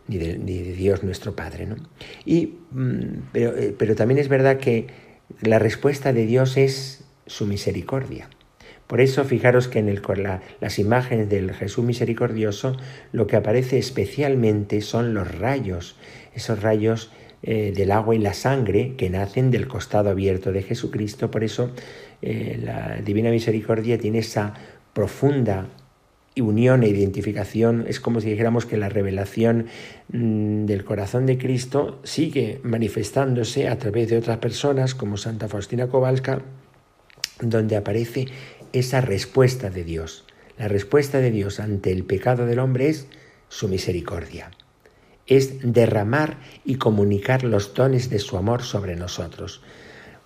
ni 0.09 0.17
de, 0.17 0.73
Dios 0.73 1.03
nuestro 1.03 1.35
Padre. 1.35 1.67
¿no? 1.67 1.75
Y, 2.25 2.55
mm, 2.71 3.03
eh, 3.35 3.75
pero, 3.77 3.95
también 3.95 4.17
es 4.17 4.27
verdad 4.27 4.57
que 4.57 4.87
la 5.41 5.59
respuesta 5.59 6.11
de 6.11 6.25
Dios 6.25 6.57
es 6.57 7.03
su 7.27 7.45
misericordia. 7.45 8.29
Por 8.89 9.01
eso 9.01 9.23
fijaros 9.23 9.67
que 9.67 9.77
en 9.77 9.87
el, 9.87 10.01
las 10.59 10.79
imágenes 10.79 11.29
del 11.29 11.53
Jesús 11.53 11.85
misericordioso 11.85 12.75
lo 13.11 13.27
que 13.27 13.35
aparece 13.35 13.77
especialmente 13.77 14.81
son 14.81 15.13
los 15.13 15.37
rayos, 15.37 15.95
esos 16.33 16.63
rayos 16.63 17.11
eh, 17.43 17.71
del 17.75 17.91
agua 17.91 18.15
y 18.15 18.17
la 18.17 18.33
sangre 18.33 18.95
que 18.97 19.11
nacen 19.11 19.51
del 19.51 19.67
costado 19.67 20.09
abierto 20.09 20.51
de 20.51 20.63
Jesucristo. 20.63 21.29
Por 21.29 21.43
eso 21.43 21.69
eh, 22.23 22.59
la 22.63 22.95
Divina 23.05 23.29
Misericordia 23.29 23.99
tiene 23.99 24.17
esa 24.17 24.55
profunda 24.91 25.67
unión 26.41 26.81
e 26.81 26.87
identificación, 26.87 27.85
es 27.87 27.99
como 27.99 28.21
si 28.21 28.29
dijéramos 28.31 28.65
que 28.65 28.77
la 28.77 28.89
revelación 28.89 29.67
mm, 30.11 30.65
del 30.65 30.83
corazón 30.83 31.27
de 31.27 31.37
Cristo 31.37 31.99
sigue 32.03 32.59
manifestándose 32.63 33.67
a 33.67 33.77
través 33.77 34.09
de 34.09 34.17
otras 34.17 34.39
personas 34.39 34.95
como 34.95 35.17
Santa 35.17 35.47
Faustina 35.47 35.85
Kowalska, 35.85 36.41
donde 37.41 37.75
aparece 37.75 38.27
esa 38.73 39.01
respuesta 39.01 39.69
de 39.69 39.83
Dios. 39.83 40.25
La 40.57 40.67
respuesta 40.67 41.19
de 41.19 41.31
Dios 41.31 41.59
ante 41.59 41.91
el 41.91 42.03
pecado 42.03 42.45
del 42.45 42.59
hombre 42.59 42.89
es 42.89 43.07
su 43.47 43.67
misericordia. 43.67 44.51
Es 45.25 45.59
derramar 45.61 46.37
y 46.65 46.75
comunicar 46.75 47.43
los 47.43 47.73
dones 47.73 48.09
de 48.09 48.19
su 48.19 48.37
amor 48.37 48.63
sobre 48.63 48.95
nosotros. 48.95 49.61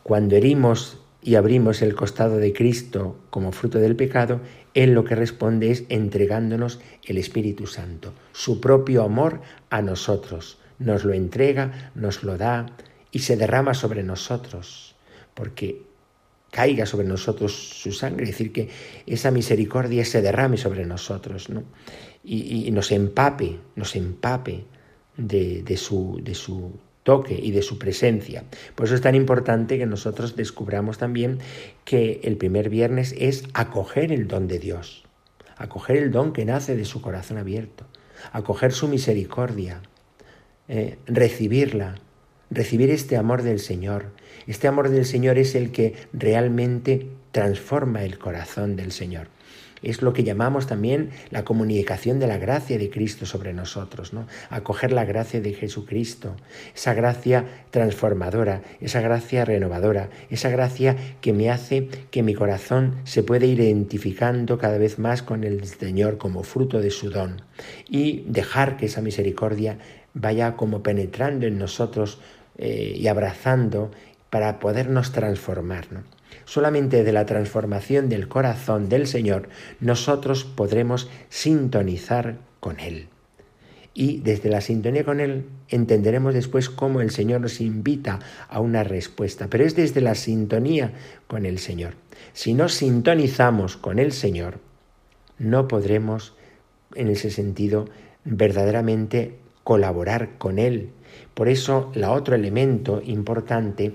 Cuando 0.02 0.36
herimos 0.36 1.00
y 1.22 1.36
abrimos 1.36 1.82
el 1.82 1.96
costado 1.96 2.38
de 2.38 2.52
Cristo 2.52 3.18
como 3.30 3.52
fruto 3.52 3.80
del 3.80 3.96
pecado, 3.96 4.42
Él 4.74 4.94
lo 4.94 5.06
que 5.06 5.16
responde 5.16 5.72
es 5.72 5.86
entregándonos 5.90 6.80
el 7.06 7.18
Espíritu 7.18 7.68
Santo, 7.68 8.14
su 8.34 8.60
propio 8.60 9.04
amor 9.04 9.42
a 9.70 9.82
nosotros. 9.82 10.58
Nos 10.80 11.06
lo 11.06 11.14
entrega, 11.14 11.92
nos 11.96 12.24
lo 12.24 12.38
da 12.38 12.66
y 13.12 13.20
se 13.20 13.38
derrama 13.38 13.74
sobre 13.74 14.04
nosotros, 14.04 14.96
porque 15.34 15.84
caiga 16.54 16.86
sobre 16.86 17.08
nosotros 17.08 17.52
su 17.82 17.92
sangre, 17.92 18.26
es 18.26 18.30
decir, 18.30 18.54
que 18.54 18.70
esa 19.08 19.32
misericordia 19.32 20.06
se 20.06 20.22
derrame 20.22 20.58
sobre 20.58 20.86
nosotros 20.86 21.50
¿no? 21.50 21.64
y, 22.24 22.70
nos 22.72 22.92
empape, 22.92 23.60
nos 23.76 23.96
empape 23.96 24.64
de, 25.18 25.64
de, 25.64 25.78
su, 25.78 26.20
de 26.22 26.36
su 26.36 26.74
toque 27.02 27.40
y 27.42 27.50
de 27.50 27.64
su 27.64 27.80
presencia. 27.80 28.44
Por 28.76 28.86
eso 28.86 28.94
es 28.94 29.02
tan 29.02 29.16
importante 29.16 29.80
que 29.80 29.88
nosotros 29.88 30.36
descubramos 30.36 31.00
también 31.00 31.40
que 31.86 32.22
el 32.24 32.38
primer 32.38 32.70
viernes 32.70 33.16
es 33.18 33.46
acoger 33.56 34.12
el 34.12 34.28
don 34.28 34.48
de 34.48 34.60
Dios, 34.60 35.06
acoger 35.58 35.98
el 35.98 36.12
don 36.12 36.34
que 36.34 36.46
nace 36.46 36.76
de 36.76 36.86
su 36.86 37.02
corazón 37.02 37.40
abierto, 37.40 37.88
acoger 38.32 38.74
su 38.74 38.88
misericordia, 38.88 39.82
eh, 40.68 40.98
recibirla, 41.08 41.96
recibir 42.54 42.90
este 42.92 43.18
amor 43.18 43.44
del 43.44 43.60
Señor. 43.60 44.12
Este 44.48 44.68
amor 44.68 44.90
del 44.90 45.06
Señor 45.06 45.38
es 45.38 45.56
el 45.56 45.72
que 45.72 45.96
realmente 46.14 47.08
transforma 47.32 48.04
el 48.04 48.20
corazón 48.20 48.76
del 48.76 48.92
Señor 48.92 49.28
es 49.84 50.02
lo 50.02 50.14
que 50.14 50.24
llamamos 50.24 50.66
también 50.66 51.10
la 51.30 51.44
comunicación 51.44 52.20
de 52.20 52.28
la 52.28 52.38
gracia 52.38 52.78
de 52.78 52.90
Cristo 52.90 53.26
sobre 53.26 53.54
nosotros, 53.54 54.14
¿no? 54.14 54.26
Acoger 54.50 54.92
la 54.92 55.06
gracia 55.06 55.42
de 55.42 55.54
Jesucristo, 55.54 56.36
esa 56.74 56.94
gracia 56.94 57.46
transformadora, 57.70 58.62
esa 58.80 59.02
gracia 59.02 59.46
renovadora, 59.46 60.10
esa 60.30 60.50
gracia 60.50 60.96
que 61.22 61.34
me 61.34 61.52
hace 61.52 61.90
que 62.10 62.24
mi 62.24 62.34
corazón 62.34 62.96
se 63.04 63.24
pueda 63.24 63.46
ir 63.46 63.60
identificando 63.60 64.58
cada 64.58 64.78
vez 64.78 64.98
más 64.98 65.22
con 65.22 65.44
el 65.44 65.66
Señor 65.66 66.18
como 66.18 66.44
fruto 66.44 66.80
de 66.80 66.90
su 66.90 67.10
don 67.10 67.42
y 67.90 68.24
dejar 68.28 68.78
que 68.78 68.86
esa 68.86 69.02
misericordia 69.02 69.78
vaya 70.14 70.56
como 70.56 70.82
penetrando 70.84 71.46
en 71.46 71.58
nosotros 71.58 72.20
eh, 72.58 72.94
y 72.96 73.08
abrazando 73.08 73.92
para 74.30 74.60
podernos 74.60 75.12
transformar. 75.12 75.92
¿no? 75.92 76.04
Solamente 76.46 77.04
de 77.04 77.12
la 77.12 77.26
transformación 77.26 78.10
del 78.10 78.28
corazón 78.28 78.90
del 78.90 79.08
Señor 79.08 79.50
nosotros 79.80 80.44
podremos 80.44 81.10
sintonizar 81.30 82.38
con 82.60 82.80
Él. 82.80 83.08
Y 83.94 84.22
desde 84.22 84.50
la 84.50 84.62
sintonía 84.62 85.04
con 85.04 85.20
Él 85.20 85.46
entenderemos 85.70 86.34
después 86.34 86.70
cómo 86.70 87.02
el 87.02 87.12
Señor 87.12 87.42
nos 87.42 87.62
invita 87.62 88.20
a 88.50 88.60
una 88.60 88.84
respuesta. 88.84 89.48
Pero 89.50 89.66
es 89.66 89.76
desde 89.76 90.02
la 90.02 90.16
sintonía 90.16 90.94
con 91.28 91.46
el 91.46 91.60
Señor. 91.60 91.94
Si 92.34 92.56
no 92.56 92.70
sintonizamos 92.70 93.78
con 93.78 94.00
el 94.00 94.12
Señor, 94.12 94.60
no 95.38 95.68
podremos, 95.68 96.36
en 96.96 97.10
ese 97.10 97.30
sentido, 97.30 97.86
verdaderamente 98.24 99.38
colaborar 99.64 100.38
con 100.40 100.58
Él. 100.58 100.90
Por 101.34 101.50
eso, 101.50 101.92
la 101.96 102.12
otro 102.12 102.36
elemento 102.36 103.02
importante 103.06 103.94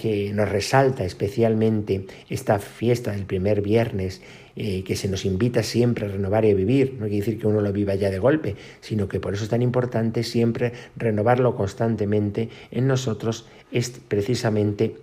que 0.00 0.32
nos 0.32 0.48
resalta 0.48 1.04
especialmente 1.04 2.06
esta 2.30 2.58
fiesta 2.58 3.12
del 3.12 3.26
primer 3.26 3.60
viernes, 3.60 4.22
eh, 4.56 4.82
que 4.82 4.96
se 4.96 5.08
nos 5.08 5.26
invita 5.26 5.62
siempre 5.62 6.06
a 6.06 6.08
renovar 6.08 6.46
y 6.46 6.52
a 6.52 6.54
vivir. 6.54 6.94
No 6.94 7.00
quiere 7.00 7.18
decir 7.18 7.38
que 7.38 7.46
uno 7.46 7.60
lo 7.60 7.70
viva 7.70 7.94
ya 7.96 8.08
de 8.08 8.18
golpe, 8.18 8.56
sino 8.80 9.08
que 9.08 9.20
por 9.20 9.34
eso 9.34 9.44
es 9.44 9.50
tan 9.50 9.60
importante 9.60 10.22
siempre 10.22 10.72
renovarlo 10.96 11.54
constantemente 11.54 12.48
en 12.70 12.86
nosotros, 12.86 13.46
es 13.72 13.90
precisamente 13.90 14.96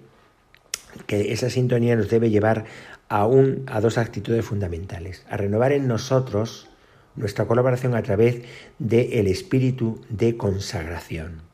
que 1.05 1.31
esa 1.31 1.51
sintonía 1.51 1.95
nos 1.95 2.09
debe 2.09 2.31
llevar 2.31 2.65
a, 3.07 3.29
a 3.67 3.81
dos 3.81 3.99
actitudes 3.99 4.43
fundamentales, 4.43 5.27
a 5.29 5.37
renovar 5.37 5.73
en 5.73 5.87
nosotros 5.87 6.69
nuestra 7.15 7.45
colaboración 7.45 7.93
a 7.93 8.01
través 8.01 8.41
del 8.79 9.27
espíritu 9.27 10.01
de 10.09 10.37
consagración 10.37 11.45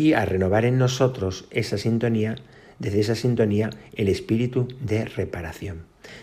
y 0.00 0.14
a 0.14 0.24
renovar 0.24 0.64
en 0.64 0.78
nosotros 0.78 1.46
esa 1.50 1.76
sintonía 1.76 2.36
desde 2.78 3.00
esa 3.00 3.14
sintonía 3.14 3.68
el 3.94 4.08
espíritu 4.08 4.66
de 4.80 5.04
reparación. 5.04 5.82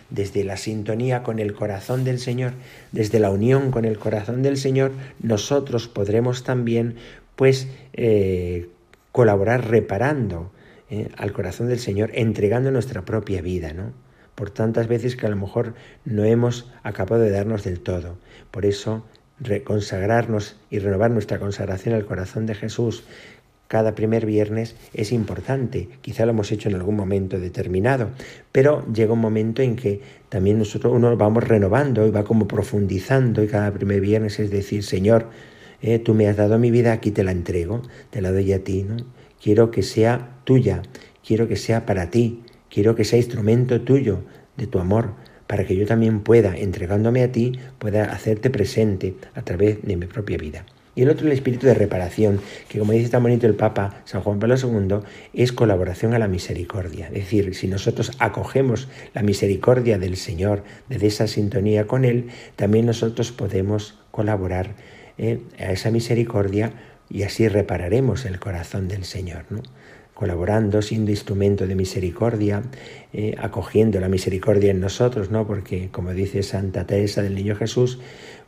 Desde 0.09 0.43
la 0.43 0.57
sintonía 0.57 1.21
con 1.21 1.37
el 1.37 1.53
corazón 1.53 2.03
del 2.03 2.17
Señor, 2.17 2.53
desde 2.91 3.19
la 3.19 3.29
unión 3.29 3.69
con 3.69 3.85
el 3.85 3.99
corazón 3.99 4.41
del 4.41 4.57
Señor, 4.57 4.91
nosotros 5.21 5.87
podremos 5.87 6.43
también, 6.43 6.95
pues, 7.35 7.67
eh, 7.93 8.69
colaborar 9.11 9.69
reparando 9.69 10.51
eh, 10.89 11.09
al 11.15 11.31
corazón 11.31 11.67
del 11.67 11.79
Señor, 11.79 12.09
entregando 12.15 12.71
nuestra 12.71 13.05
propia 13.05 13.41
vida, 13.43 13.73
¿no? 13.73 13.91
Por 14.33 14.49
tantas 14.49 14.87
veces 14.87 15.15
que 15.15 15.27
a 15.27 15.29
lo 15.29 15.35
mejor 15.35 15.75
no 16.05 16.23
hemos 16.23 16.71
acabado 16.81 17.21
de 17.21 17.29
darnos 17.29 17.63
del 17.63 17.79
todo. 17.79 18.17
Por 18.49 18.65
eso, 18.65 19.03
reconsagrarnos 19.39 20.55
y 20.69 20.79
renovar 20.79 21.11
nuestra 21.11 21.39
consagración 21.39 21.93
al 21.93 22.05
corazón 22.05 22.45
de 22.45 22.55
Jesús, 22.55 23.03
cada 23.67 23.95
primer 23.95 24.25
viernes 24.25 24.75
es 24.93 25.11
importante. 25.11 25.89
Quizá 26.01 26.25
lo 26.25 26.31
hemos 26.31 26.51
hecho 26.51 26.69
en 26.69 26.75
algún 26.75 26.95
momento 26.95 27.39
determinado, 27.39 28.09
pero 28.51 28.85
llega 28.93 29.13
un 29.13 29.19
momento 29.19 29.61
en 29.61 29.75
que 29.75 30.01
también 30.29 30.57
nosotros 30.57 30.93
uno 30.93 31.15
vamos 31.17 31.43
renovando 31.43 32.05
y 32.07 32.11
va 32.11 32.23
como 32.23 32.47
profundizando 32.47 33.43
y 33.43 33.47
cada 33.47 33.71
primer 33.71 34.01
viernes 34.01 34.39
es 34.39 34.51
decir, 34.51 34.83
Señor, 34.83 35.29
eh, 35.81 35.99
tú 35.99 36.13
me 36.13 36.27
has 36.27 36.37
dado 36.37 36.57
mi 36.57 36.71
vida, 36.71 36.93
aquí 36.93 37.11
te 37.11 37.23
la 37.23 37.31
entrego, 37.31 37.81
te 38.09 38.21
la 38.21 38.31
doy 38.31 38.51
a 38.53 38.63
ti, 38.63 38.83
¿no? 38.83 38.97
quiero 39.41 39.71
que 39.71 39.83
sea 39.83 40.39
tuya, 40.43 40.81
quiero 41.25 41.47
que 41.47 41.55
sea 41.55 41.85
para 41.85 42.09
ti, 42.09 42.43
quiero 42.69 42.95
que 42.95 43.03
sea 43.03 43.19
instrumento 43.19 43.81
tuyo, 43.81 44.23
de 44.57 44.67
tu 44.67 44.79
amor, 44.79 45.13
para 45.45 45.65
que 45.65 45.75
yo 45.75 45.85
también 45.85 46.21
pueda, 46.21 46.57
entregándome 46.57 47.23
a 47.23 47.31
ti, 47.31 47.59
pueda 47.77 48.05
hacerte 48.05 48.49
presente 48.49 49.15
a 49.35 49.43
través 49.43 49.81
de 49.83 49.95
mi 49.95 50.07
propia 50.07 50.37
vida. 50.37 50.65
Y 50.97 51.03
el 51.03 51.11
otro, 51.11 51.27
el 51.27 51.33
espíritu 51.33 51.67
de 51.67 51.75
reparación, 51.75 52.41
que 52.67 52.79
como 52.79 52.91
dice 52.91 53.09
tan 53.09 53.21
bonito 53.21 53.45
el 53.45 53.53
Papa 53.53 54.01
San 54.05 54.21
Juan 54.21 54.39
Pablo 54.39 54.55
II, 54.55 55.05
es 55.31 55.51
colaboración 55.51 56.15
a 56.15 56.19
la 56.19 56.27
misericordia. 56.27 57.05
Es 57.09 57.13
decir, 57.13 57.53
si 57.53 57.67
nosotros 57.67 58.13
acogemos 58.17 58.87
la 59.13 59.21
misericordia 59.21 59.99
del 59.99 60.17
Señor, 60.17 60.63
desde 60.89 61.05
esa 61.05 61.27
sintonía 61.27 61.85
con 61.85 62.03
Él, 62.03 62.29
también 62.55 62.87
nosotros 62.87 63.31
podemos 63.31 63.99
colaborar 64.09 64.73
eh, 65.19 65.39
a 65.59 65.71
esa 65.71 65.91
misericordia 65.91 66.73
y 67.11 67.21
así 67.21 67.47
repararemos 67.47 68.25
el 68.25 68.39
corazón 68.39 68.87
del 68.87 69.05
Señor. 69.05 69.45
¿no? 69.51 69.61
colaborando, 70.17 70.81
siendo 70.81 71.11
instrumento 71.11 71.67
de 71.67 71.75
misericordia, 71.75 72.63
eh, 73.13 73.35
acogiendo 73.37 73.99
la 73.99 74.09
misericordia 74.09 74.71
en 74.71 74.79
nosotros, 74.79 75.29
¿no? 75.29 75.45
Porque, 75.45 75.89
como 75.91 76.11
dice 76.11 76.41
Santa 76.41 76.87
Teresa 76.87 77.21
del 77.21 77.35
Niño 77.35 77.55
Jesús, 77.55 77.99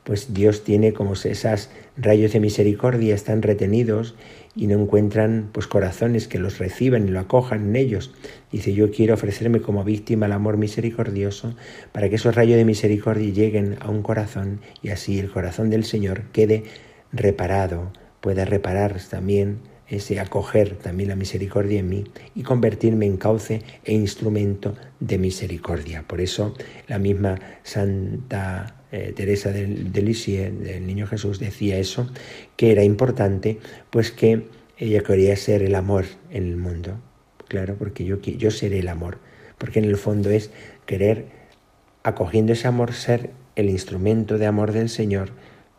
pues 0.09 0.33
Dios 0.33 0.63
tiene 0.63 0.91
como 0.91 1.13
esas 1.13 1.69
rayos 1.95 2.33
de 2.33 2.39
misericordia 2.39 3.13
están 3.13 3.43
retenidos 3.43 4.15
y 4.55 4.65
no 4.65 4.81
encuentran 4.81 5.49
pues 5.51 5.67
corazones 5.67 6.27
que 6.27 6.39
los 6.39 6.57
reciban 6.57 7.07
y 7.07 7.11
lo 7.11 7.19
acojan 7.19 7.63
en 7.63 7.75
ellos. 7.75 8.11
Dice, 8.51 8.73
yo 8.73 8.89
quiero 8.89 9.13
ofrecerme 9.13 9.61
como 9.61 9.83
víctima 9.83 10.25
al 10.25 10.31
amor 10.31 10.57
misericordioso 10.57 11.53
para 11.91 12.09
que 12.09 12.15
esos 12.15 12.33
rayos 12.33 12.57
de 12.57 12.65
misericordia 12.65 13.31
lleguen 13.31 13.77
a 13.81 13.91
un 13.91 14.01
corazón 14.01 14.61
y 14.81 14.89
así 14.89 15.19
el 15.19 15.29
corazón 15.29 15.69
del 15.69 15.83
Señor 15.83 16.23
quede 16.31 16.63
reparado, 17.11 17.91
pueda 18.19 18.45
reparar 18.45 18.99
también 19.11 19.59
ese 19.87 20.19
acoger 20.19 20.75
también 20.75 21.09
la 21.09 21.15
misericordia 21.15 21.81
en 21.81 21.89
mí 21.89 22.03
y 22.33 22.41
convertirme 22.41 23.05
en 23.05 23.17
cauce 23.17 23.61
e 23.83 23.93
instrumento 23.93 24.73
de 24.99 25.19
misericordia. 25.19 26.03
Por 26.07 26.19
eso 26.19 26.55
la 26.87 26.97
misma 26.97 27.39
Santa 27.61 28.78
eh, 28.91 29.13
Teresa 29.15 29.51
del, 29.51 29.91
de 29.91 30.01
del 30.01 30.88
Niño 30.88 31.08
Jesús, 31.08 31.39
decía 31.39 31.77
eso, 31.77 32.10
que 32.55 32.72
era 32.72 32.84
importante, 32.84 33.60
pues 33.89 34.12
que 34.12 34.48
ella 34.77 35.01
quería 35.01 35.36
ser 35.36 35.62
el 35.62 35.75
amor 35.75 36.05
en 36.31 36.48
el 36.48 36.58
mundo. 36.58 37.00
Claro, 37.48 37.75
porque 37.77 38.05
yo, 38.05 38.22
yo 38.22 38.51
seré 38.51 38.79
el 38.79 38.88
amor, 38.88 39.19
porque 39.58 39.79
en 39.79 39.86
el 39.86 39.98
fondo 39.98 40.29
es 40.29 40.51
querer, 40.86 41.25
acogiendo 42.03 42.53
ese 42.53 42.67
amor, 42.67 42.93
ser 42.93 43.31
el 43.55 43.69
instrumento 43.69 44.38
de 44.38 44.46
amor 44.46 44.72
del 44.72 44.89
Señor 44.89 45.31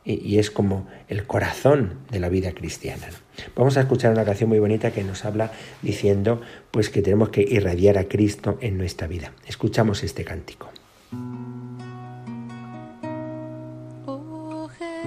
y, 0.04 0.38
es 0.38 0.50
como 0.50 0.88
el 1.08 1.26
corazón 1.26 1.98
de 2.10 2.20
la 2.20 2.28
vida 2.28 2.52
cristiana. 2.52 3.08
Vamos 3.54 3.76
a 3.76 3.80
escuchar 3.80 4.12
una 4.12 4.24
canción 4.24 4.48
muy 4.48 4.58
bonita 4.58 4.90
que 4.92 5.04
nos 5.04 5.24
habla 5.24 5.52
diciendo 5.82 6.40
pues 6.70 6.88
que 6.88 7.02
tenemos 7.02 7.28
que 7.30 7.42
irradiar 7.42 7.98
a 7.98 8.04
Cristo 8.04 8.58
en 8.60 8.78
nuestra 8.78 9.06
vida. 9.06 9.32
Escuchamos 9.46 10.02
este 10.02 10.24
cántico. 10.24 10.70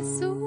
sous. 0.03 0.42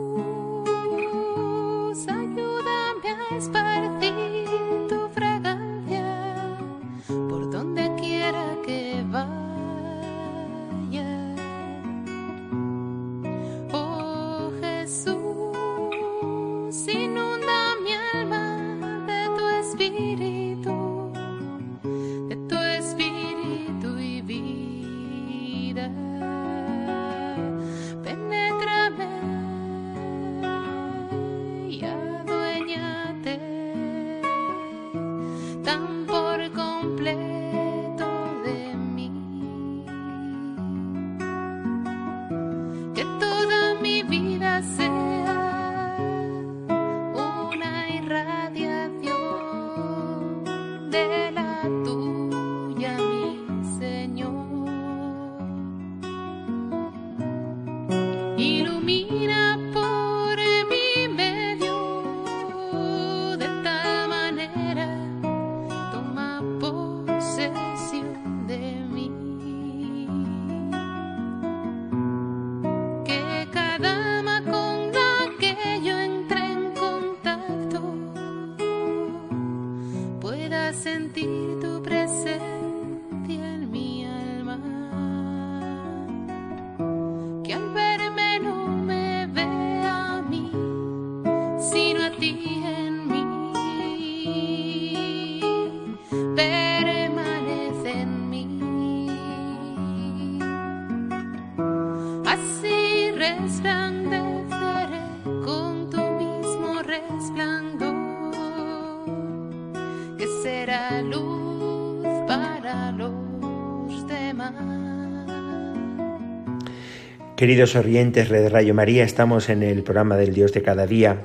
Queridos 117.36 117.76
oyentes 117.76 118.30
de 118.30 118.48
Rayo 118.48 118.72
María, 118.72 119.04
estamos 119.04 119.50
en 119.50 119.62
el 119.62 119.82
programa 119.82 120.16
del 120.16 120.32
Dios 120.32 120.54
de 120.54 120.62
cada 120.62 120.86
día, 120.86 121.18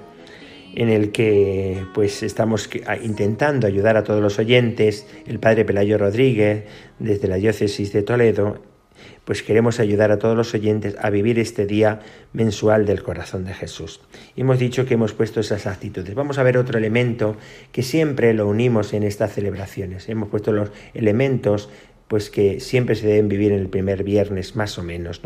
en 0.76 0.90
el 0.90 1.14
que 1.14 1.86
pues 1.94 2.22
estamos 2.22 2.70
intentando 3.02 3.66
ayudar 3.66 3.96
a 3.96 4.04
todos 4.04 4.22
los 4.22 4.38
oyentes. 4.38 5.08
El 5.26 5.40
Padre 5.40 5.64
Pelayo 5.64 5.98
Rodríguez, 5.98 6.66
desde 7.00 7.30
la 7.30 7.38
diócesis 7.38 7.94
de 7.94 8.04
Toledo, 8.04 8.62
pues 9.24 9.42
queremos 9.42 9.80
ayudar 9.80 10.12
a 10.12 10.20
todos 10.20 10.36
los 10.36 10.54
oyentes 10.54 10.98
a 11.00 11.10
vivir 11.10 11.40
este 11.40 11.66
día 11.66 12.02
mensual 12.34 12.86
del 12.86 13.04
corazón 13.04 13.46
de 13.46 13.54
Jesús. 13.54 14.02
Hemos 14.36 14.60
dicho 14.60 14.86
que 14.86 14.96
hemos 14.96 15.14
puesto 15.14 15.40
esas 15.40 15.66
actitudes. 15.66 16.14
Vamos 16.14 16.40
a 16.40 16.44
ver 16.44 16.58
otro 16.58 16.78
elemento 16.78 17.38
que 17.72 17.84
siempre 17.84 18.34
lo 18.34 18.50
unimos 18.50 18.92
en 18.94 19.04
estas 19.04 19.34
celebraciones. 19.34 20.10
Hemos 20.10 20.28
puesto 20.28 20.52
los 20.52 20.72
elementos 20.94 21.70
pues 22.12 22.30
que 22.30 22.60
siempre 22.60 22.96
se 22.96 23.08
deben 23.08 23.30
vivir 23.30 23.54
en 23.54 23.60
el 23.60 23.70
primer 23.70 24.04
viernes 24.04 24.58
más 24.58 24.78
o 24.78 24.84
menos. 24.84 25.22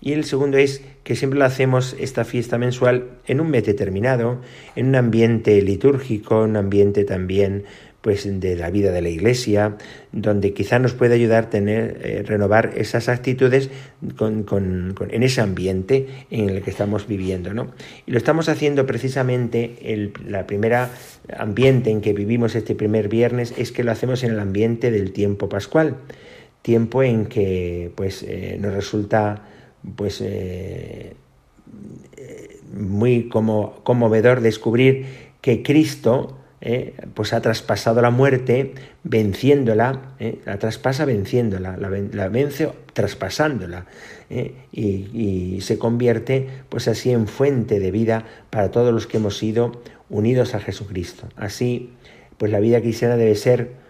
Y 0.00 0.12
el 0.12 0.24
segundo 0.24 0.58
es 0.58 0.82
que 1.04 1.14
siempre 1.14 1.40
hacemos 1.44 1.94
esta 2.00 2.24
fiesta 2.24 2.58
mensual 2.58 3.10
en 3.28 3.40
un 3.40 3.48
mes 3.48 3.64
determinado, 3.64 4.40
en 4.74 4.88
un 4.88 4.96
ambiente 4.96 5.62
litúrgico, 5.62 6.42
un 6.42 6.56
ambiente 6.56 7.04
también 7.04 7.62
pues 8.06 8.40
de 8.40 8.54
la 8.54 8.70
vida 8.70 8.92
de 8.92 9.02
la 9.02 9.08
iglesia, 9.08 9.78
donde 10.12 10.54
quizá 10.54 10.78
nos 10.78 10.92
puede 10.92 11.16
ayudar 11.16 11.46
a 11.46 11.50
tener, 11.50 12.00
eh, 12.04 12.22
renovar 12.24 12.70
esas 12.76 13.08
actitudes 13.08 13.68
en 14.20 15.22
ese 15.24 15.40
ambiente 15.40 16.06
en 16.30 16.50
el 16.50 16.62
que 16.62 16.70
estamos 16.70 17.08
viviendo. 17.08 17.52
¿no? 17.52 17.72
Y 18.06 18.12
lo 18.12 18.18
estamos 18.18 18.48
haciendo 18.48 18.86
precisamente, 18.86 19.74
el 19.82 20.12
la 20.24 20.46
primera 20.46 20.88
ambiente 21.36 21.90
en 21.90 22.00
que 22.00 22.12
vivimos 22.12 22.54
este 22.54 22.76
primer 22.76 23.08
viernes 23.08 23.52
es 23.56 23.72
que 23.72 23.82
lo 23.82 23.90
hacemos 23.90 24.22
en 24.22 24.30
el 24.30 24.38
ambiente 24.38 24.92
del 24.92 25.10
tiempo 25.10 25.48
pascual, 25.48 25.96
tiempo 26.62 27.02
en 27.02 27.26
que 27.26 27.90
pues, 27.96 28.22
eh, 28.22 28.56
nos 28.60 28.72
resulta 28.72 29.48
pues, 29.96 30.20
eh, 30.24 31.14
muy 32.72 33.28
como, 33.28 33.80
conmovedor 33.82 34.42
descubrir 34.42 35.06
que 35.40 35.64
Cristo, 35.64 36.38
eh, 36.62 36.94
pues 37.12 37.34
ha 37.34 37.42
traspasado 37.42 38.00
la 38.00 38.08
muerte 38.08 38.72
venciéndola, 39.04 40.14
eh, 40.18 40.40
la 40.46 40.58
traspasa 40.58 41.04
venciéndola, 41.04 41.76
la, 41.76 42.28
vence 42.28 42.70
traspasándola 42.94 43.84
eh, 44.30 44.54
y, 44.72 45.60
se 45.60 45.78
convierte 45.78 46.48
pues 46.70 46.88
así 46.88 47.10
en 47.10 47.28
fuente 47.28 47.78
de 47.78 47.90
vida 47.90 48.24
para 48.48 48.70
todos 48.70 48.92
los 48.94 49.06
que 49.06 49.18
hemos 49.18 49.36
sido 49.36 49.82
unidos 50.08 50.54
a 50.54 50.60
Jesucristo. 50.60 51.28
Así 51.36 51.92
pues 52.38 52.50
la 52.50 52.60
vida 52.60 52.80
cristiana 52.80 53.16
debe 53.16 53.34
ser 53.34 53.84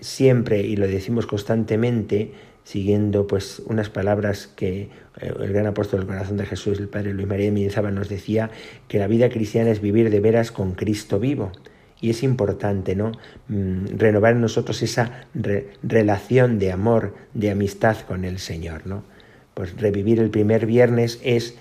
siempre, 0.00 0.62
y 0.62 0.76
lo 0.76 0.86
decimos 0.86 1.26
constantemente, 1.26 2.32
siguiendo 2.64 3.26
pues 3.26 3.60
unas 3.66 3.90
palabras 3.90 4.46
que 4.46 4.88
el 5.20 5.52
gran 5.52 5.66
apóstol 5.66 6.00
del 6.00 6.08
corazón 6.08 6.38
de 6.38 6.46
Jesús, 6.46 6.78
el 6.78 6.88
Padre 6.88 7.12
Luis 7.12 7.28
María 7.28 7.46
de 7.46 7.52
Mendizábal, 7.52 7.94
nos 7.94 8.08
decía 8.08 8.50
que 8.88 8.98
la 8.98 9.06
vida 9.06 9.28
cristiana 9.28 9.70
es 9.70 9.82
vivir 9.82 10.08
de 10.08 10.20
veras 10.20 10.50
con 10.50 10.72
Cristo 10.72 11.18
vivo. 11.20 11.52
Y 12.00 12.10
es 12.10 12.22
importante, 12.22 12.96
¿no? 12.96 13.12
Mm, 13.48 13.98
renovar 13.98 14.32
en 14.32 14.40
nosotros 14.40 14.82
esa 14.82 15.26
relación 15.82 16.58
de 16.58 16.72
amor, 16.72 17.14
de 17.34 17.50
amistad 17.50 17.98
con 18.00 18.24
el 18.24 18.38
Señor, 18.38 18.86
¿no? 18.86 19.02
Pues 19.54 19.76
revivir 19.76 20.20
el 20.20 20.30
primer 20.30 20.66
viernes 20.66 21.20
es, 21.22 21.56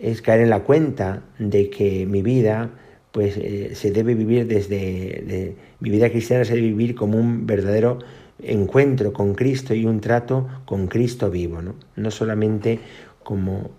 es 0.00 0.22
caer 0.22 0.40
en 0.40 0.50
la 0.50 0.60
cuenta 0.60 1.22
de 1.38 1.70
que 1.70 2.06
mi 2.06 2.22
vida, 2.22 2.70
pues 3.12 3.36
eh, 3.36 3.70
se 3.74 3.92
debe 3.92 4.14
vivir 4.14 4.48
desde, 4.48 5.54
mi 5.78 5.90
vida 5.90 6.10
cristiana 6.10 6.44
se 6.44 6.54
debe 6.54 6.68
vivir 6.68 6.94
como 6.94 7.18
un 7.18 7.46
verdadero 7.46 7.98
encuentro 8.42 9.12
con 9.12 9.34
Cristo 9.34 9.74
y 9.74 9.86
un 9.86 10.00
trato 10.00 10.48
con 10.64 10.88
Cristo 10.88 11.30
vivo, 11.30 11.62
¿no? 11.62 11.76
No 11.94 12.10
solamente 12.10 12.80
como 13.22 13.70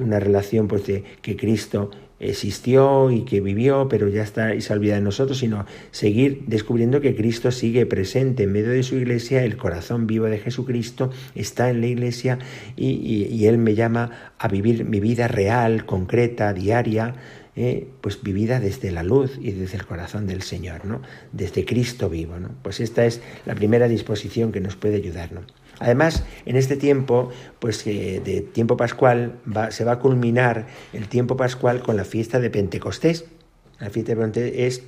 una 0.00 0.20
relación 0.20 0.68
pues 0.68 0.86
de 0.86 1.04
que 1.22 1.36
Cristo 1.36 1.90
existió 2.22 3.10
y 3.10 3.24
que 3.24 3.40
vivió, 3.40 3.88
pero 3.88 4.08
ya 4.08 4.22
está 4.22 4.54
y 4.54 4.60
se 4.60 4.72
olvida 4.72 4.94
de 4.94 5.00
nosotros, 5.00 5.38
sino 5.38 5.66
seguir 5.90 6.44
descubriendo 6.46 7.00
que 7.00 7.16
Cristo 7.16 7.50
sigue 7.50 7.84
presente 7.84 8.44
en 8.44 8.52
medio 8.52 8.70
de 8.70 8.84
su 8.84 8.96
iglesia, 8.96 9.44
el 9.44 9.56
corazón 9.56 10.06
vivo 10.06 10.26
de 10.26 10.38
Jesucristo 10.38 11.10
está 11.34 11.68
en 11.68 11.80
la 11.80 11.88
iglesia 11.88 12.38
y, 12.76 13.44
Él 13.46 13.58
me 13.58 13.74
llama 13.74 14.32
a 14.38 14.46
vivir 14.46 14.84
mi 14.84 15.00
vida 15.00 15.26
real, 15.26 15.84
concreta, 15.84 16.52
diaria, 16.52 17.14
eh, 17.56 17.88
pues 18.00 18.22
vivida 18.22 18.60
desde 18.60 18.92
la 18.92 19.02
luz 19.02 19.36
y 19.40 19.50
desde 19.50 19.76
el 19.76 19.84
corazón 19.84 20.26
del 20.26 20.42
Señor, 20.42 20.86
¿no? 20.86 21.02
Desde 21.32 21.64
Cristo 21.64 22.08
vivo, 22.08 22.38
¿no? 22.38 22.50
Pues 22.62 22.80
esta 22.80 23.04
es 23.04 23.20
la 23.44 23.54
primera 23.54 23.88
disposición 23.88 24.52
que 24.52 24.60
nos 24.60 24.76
puede 24.76 24.96
ayudar, 24.96 25.32
¿no? 25.32 25.40
Además, 25.82 26.22
en 26.46 26.56
este 26.56 26.76
tiempo, 26.76 27.30
pues 27.58 27.84
de 27.84 28.46
tiempo 28.52 28.76
pascual, 28.76 29.40
se 29.70 29.84
va 29.84 29.92
a 29.92 29.98
culminar 29.98 30.68
el 30.92 31.08
tiempo 31.08 31.36
pascual 31.36 31.82
con 31.82 31.96
la 31.96 32.04
fiesta 32.04 32.38
de 32.38 32.50
Pentecostés. 32.50 33.24
La 33.80 33.90
fiesta 33.90 34.12
de 34.12 34.20
Pentecostés 34.20 34.54
es 34.54 34.82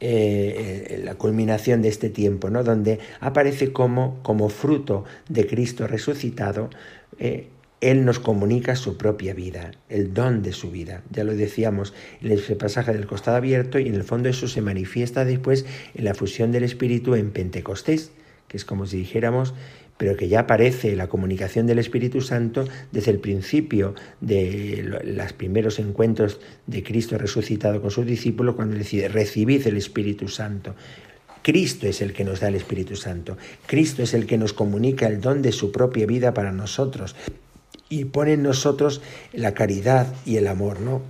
eh, 0.00 1.00
la 1.04 1.14
culminación 1.14 1.80
de 1.80 1.88
este 1.88 2.10
tiempo, 2.10 2.50
¿no? 2.50 2.64
donde 2.64 2.98
aparece 3.20 3.72
como, 3.72 4.22
como 4.22 4.50
fruto 4.50 5.04
de 5.30 5.46
Cristo 5.46 5.86
resucitado, 5.86 6.68
eh, 7.18 7.46
Él 7.80 8.04
nos 8.04 8.18
comunica 8.18 8.76
su 8.76 8.98
propia 8.98 9.32
vida, 9.32 9.70
el 9.88 10.12
don 10.12 10.42
de 10.42 10.52
su 10.52 10.70
vida. 10.70 11.02
Ya 11.10 11.24
lo 11.24 11.34
decíamos 11.34 11.94
en 12.20 12.32
ese 12.32 12.56
pasaje 12.56 12.92
del 12.92 13.06
costado 13.06 13.38
abierto 13.38 13.78
y 13.78 13.88
en 13.88 13.94
el 13.94 14.04
fondo 14.04 14.28
eso 14.28 14.48
se 14.48 14.60
manifiesta 14.60 15.24
después 15.24 15.64
en 15.94 16.04
la 16.04 16.14
fusión 16.14 16.52
del 16.52 16.64
Espíritu 16.64 17.14
en 17.14 17.30
Pentecostés 17.30 18.12
que 18.52 18.58
es 18.58 18.66
como 18.66 18.86
si 18.86 18.98
dijéramos, 18.98 19.54
pero 19.96 20.16
que 20.16 20.28
ya 20.28 20.40
aparece 20.40 20.94
la 20.94 21.08
comunicación 21.08 21.66
del 21.66 21.78
Espíritu 21.78 22.20
Santo 22.20 22.66
desde 22.92 23.10
el 23.10 23.18
principio 23.18 23.94
de 24.20 25.00
los 25.04 25.32
primeros 25.32 25.78
encuentros 25.78 26.38
de 26.66 26.82
Cristo 26.82 27.16
resucitado 27.16 27.80
con 27.80 27.90
sus 27.90 28.04
discípulos, 28.04 28.54
cuando 28.54 28.76
decide, 28.76 29.08
recibid 29.08 29.66
el 29.66 29.78
Espíritu 29.78 30.28
Santo. 30.28 30.74
Cristo 31.42 31.86
es 31.86 32.02
el 32.02 32.12
que 32.12 32.24
nos 32.24 32.40
da 32.40 32.48
el 32.48 32.54
Espíritu 32.56 32.94
Santo. 32.94 33.38
Cristo 33.66 34.02
es 34.02 34.12
el 34.12 34.26
que 34.26 34.36
nos 34.36 34.52
comunica 34.52 35.06
el 35.06 35.20
don 35.20 35.40
de 35.40 35.50
su 35.50 35.72
propia 35.72 36.06
vida 36.06 36.34
para 36.34 36.52
nosotros 36.52 37.16
y 37.88 38.04
pone 38.04 38.34
en 38.34 38.42
nosotros 38.42 39.00
la 39.32 39.54
caridad 39.54 40.14
y 40.26 40.36
el 40.36 40.46
amor, 40.46 40.80
¿no? 40.80 41.00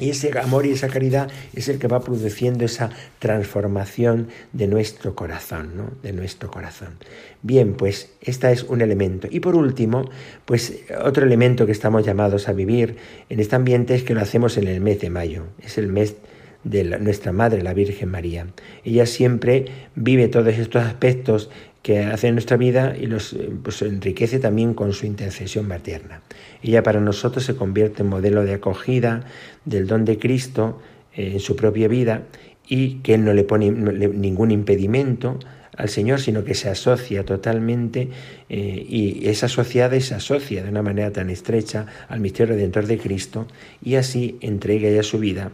Y 0.00 0.10
ese 0.10 0.36
amor 0.40 0.66
y 0.66 0.72
esa 0.72 0.88
caridad 0.88 1.30
es 1.54 1.68
el 1.68 1.78
que 1.78 1.86
va 1.86 2.00
produciendo 2.00 2.64
esa 2.64 2.90
transformación 3.20 4.28
de 4.52 4.66
nuestro 4.66 5.14
corazón, 5.14 5.76
¿no? 5.76 5.92
De 6.02 6.12
nuestro 6.12 6.50
corazón. 6.50 6.98
Bien, 7.42 7.74
pues 7.74 8.10
este 8.20 8.50
es 8.50 8.64
un 8.64 8.80
elemento. 8.80 9.28
Y 9.30 9.38
por 9.38 9.54
último, 9.54 10.10
pues 10.46 10.80
otro 11.00 11.24
elemento 11.24 11.64
que 11.64 11.72
estamos 11.72 12.04
llamados 12.04 12.48
a 12.48 12.52
vivir 12.52 12.96
en 13.28 13.38
este 13.38 13.54
ambiente 13.54 13.94
es 13.94 14.02
que 14.02 14.14
lo 14.14 14.20
hacemos 14.20 14.56
en 14.56 14.66
el 14.66 14.80
mes 14.80 14.98
de 15.00 15.10
mayo. 15.10 15.44
Es 15.62 15.78
el 15.78 15.86
mes 15.86 16.16
de 16.64 16.84
nuestra 16.98 17.32
Madre, 17.32 17.62
la 17.62 17.74
Virgen 17.74 18.10
María. 18.10 18.46
Ella 18.84 19.06
siempre 19.06 19.66
vive 19.94 20.28
todos 20.28 20.54
estos 20.54 20.82
aspectos 20.82 21.50
que 21.82 22.00
hace 22.00 22.28
en 22.28 22.34
nuestra 22.34 22.56
vida 22.56 22.96
y 22.98 23.06
los 23.06 23.36
pues, 23.62 23.82
enriquece 23.82 24.38
también 24.38 24.72
con 24.72 24.94
su 24.94 25.04
intercesión 25.04 25.68
materna. 25.68 26.22
Ella 26.62 26.82
para 26.82 26.98
nosotros 27.00 27.44
se 27.44 27.56
convierte 27.56 28.02
en 28.02 28.08
modelo 28.08 28.42
de 28.42 28.54
acogida 28.54 29.24
del 29.66 29.86
don 29.86 30.06
de 30.06 30.18
Cristo 30.18 30.80
eh, 31.14 31.32
en 31.34 31.40
su 31.40 31.56
propia 31.56 31.86
vida 31.86 32.22
y 32.66 33.00
que 33.00 33.14
Él 33.14 33.24
no 33.26 33.34
le 33.34 33.44
pone 33.44 33.70
ningún 33.70 34.50
impedimento 34.50 35.38
al 35.76 35.88
Señor, 35.88 36.20
sino 36.20 36.44
que 36.44 36.54
se 36.54 36.70
asocia 36.70 37.24
totalmente 37.24 38.08
eh, 38.48 38.86
y 38.88 39.28
es 39.28 39.44
asociada 39.44 39.96
y 39.96 40.00
se 40.00 40.14
asocia 40.14 40.62
de 40.62 40.70
una 40.70 40.82
manera 40.82 41.12
tan 41.12 41.30
estrecha 41.30 41.86
al 42.08 42.20
misterio 42.20 42.54
redentor 42.54 42.86
de 42.86 42.96
Cristo 42.96 43.46
y 43.82 43.96
así 43.96 44.38
entrega 44.40 44.88
ya 44.88 45.02
su 45.02 45.18
vida 45.18 45.50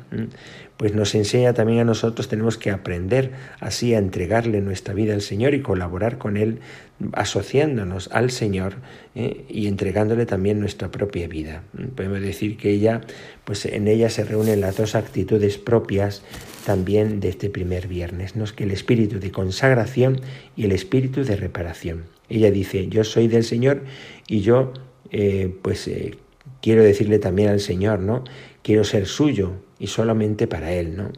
pues 0.81 0.95
nos 0.95 1.15
enseña 1.15 1.53
también 1.53 1.81
a 1.81 1.85
nosotros, 1.85 2.29
tenemos 2.29 2.57
que 2.57 2.71
aprender 2.71 3.33
así 3.61 3.93
a 3.93 3.99
entregarle 3.99 4.63
nuestra 4.63 4.95
vida 4.95 5.13
al 5.13 5.21
Señor 5.21 5.53
y 5.53 5.61
colaborar 5.61 6.17
con 6.17 6.39
Él, 6.39 6.61
asociándonos 7.13 8.09
al 8.13 8.31
Señor 8.31 8.77
¿eh? 9.15 9.45
y 9.51 9.67
entregándole 9.67 10.25
también 10.25 10.59
nuestra 10.59 10.91
propia 10.91 11.29
vida. 11.29 11.65
Podemos 11.95 12.23
decir 12.23 12.57
que 12.57 12.71
ella, 12.71 13.03
pues 13.45 13.67
en 13.67 13.89
ella 13.89 14.09
se 14.09 14.25
reúnen 14.25 14.63
las 14.63 14.79
dos 14.79 14.95
actitudes 14.95 15.59
propias 15.59 16.23
también 16.65 17.21
de 17.21 17.29
este 17.29 17.51
primer 17.51 17.87
viernes, 17.87 18.35
¿no? 18.35 18.47
que 18.47 18.65
el 18.65 18.71
espíritu 18.71 19.21
de 19.21 19.31
consagración 19.31 20.23
y 20.57 20.65
el 20.65 20.73
espíritu 20.73 21.25
de 21.25 21.37
reparación. 21.37 22.05
Ella 22.31 22.51
dice, 22.51 22.89
yo 22.89 23.05
soy 23.05 23.29
del 23.29 23.45
Señor 23.45 23.83
y 24.27 24.41
yo, 24.41 24.73
eh, 25.11 25.55
pues, 25.61 25.87
eh, 25.89 26.17
quiero 26.63 26.83
decirle 26.83 27.19
también 27.19 27.51
al 27.51 27.61
Señor, 27.61 28.01
¿no? 28.01 28.25
Quiero 28.63 28.85
ser 28.85 29.07
suyo, 29.07 29.57
y 29.81 29.89
solamente 29.89 30.47
para 30.47 30.73
Él, 30.73 30.97
¿no? 30.97 31.11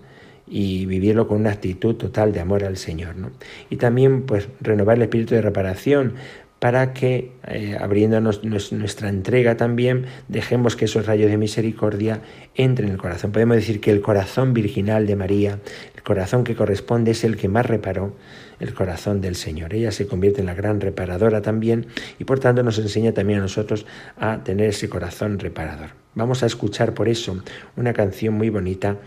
y 0.47 0.87
vivirlo 0.87 1.29
con 1.29 1.41
una 1.41 1.51
actitud 1.51 1.95
total 1.95 2.33
de 2.33 2.41
amor 2.41 2.65
al 2.65 2.77
Señor. 2.77 3.17
¿no? 3.17 3.31
Y 3.71 3.77
también 3.77 4.23
pues 4.23 4.49
renovar 4.61 4.97
el 4.97 5.03
espíritu 5.05 5.35
de 5.35 5.43
reparación 5.43 6.15
para 6.63 6.93
que, 6.93 7.33
eh, 7.49 7.77
abriéndonos 7.81 8.45
nuestra 8.45 9.09
entrega 9.09 9.57
también, 9.57 10.07
dejemos 10.29 10.77
que 10.77 10.85
esos 10.85 11.07
rayos 11.07 11.29
de 11.29 11.37
misericordia 11.37 12.21
entren 12.55 12.87
en 12.87 12.95
el 12.95 13.01
corazón. 13.01 13.33
Podemos 13.33 13.57
decir 13.57 13.81
que 13.81 13.91
el 13.91 14.01
corazón 14.01 14.55
virginal 14.55 15.09
de 15.09 15.17
María, 15.17 15.59
el 15.97 16.03
corazón 16.05 16.45
que 16.45 16.55
corresponde, 16.55 17.11
es 17.11 17.25
el 17.25 17.37
que 17.37 17.49
más 17.49 17.67
reparó 17.67 18.15
el 18.61 18.75
corazón 18.75 19.21
del 19.21 19.35
Señor. 19.35 19.75
Ella 19.75 19.91
se 19.91 20.07
convierte 20.07 20.39
en 20.39 20.47
la 20.47 20.55
gran 20.55 20.81
reparadora 20.81 21.43
también 21.43 21.89
y 22.21 22.25
por 22.27 22.39
tanto 22.39 22.63
nos 22.63 22.79
enseña 22.79 23.11
también 23.11 23.41
a 23.41 23.43
nosotros 23.43 23.85
a 24.17 24.45
tener 24.45 24.69
ese 24.69 24.89
corazón 24.89 25.41
reparador. 25.41 25.89
Vamos 26.15 26.45
a 26.45 26.47
escuchar 26.47 26.95
por 26.95 27.09
eso 27.09 27.43
una 27.75 27.93
canción 27.93 28.35
muy 28.35 28.51
bonita 28.51 28.99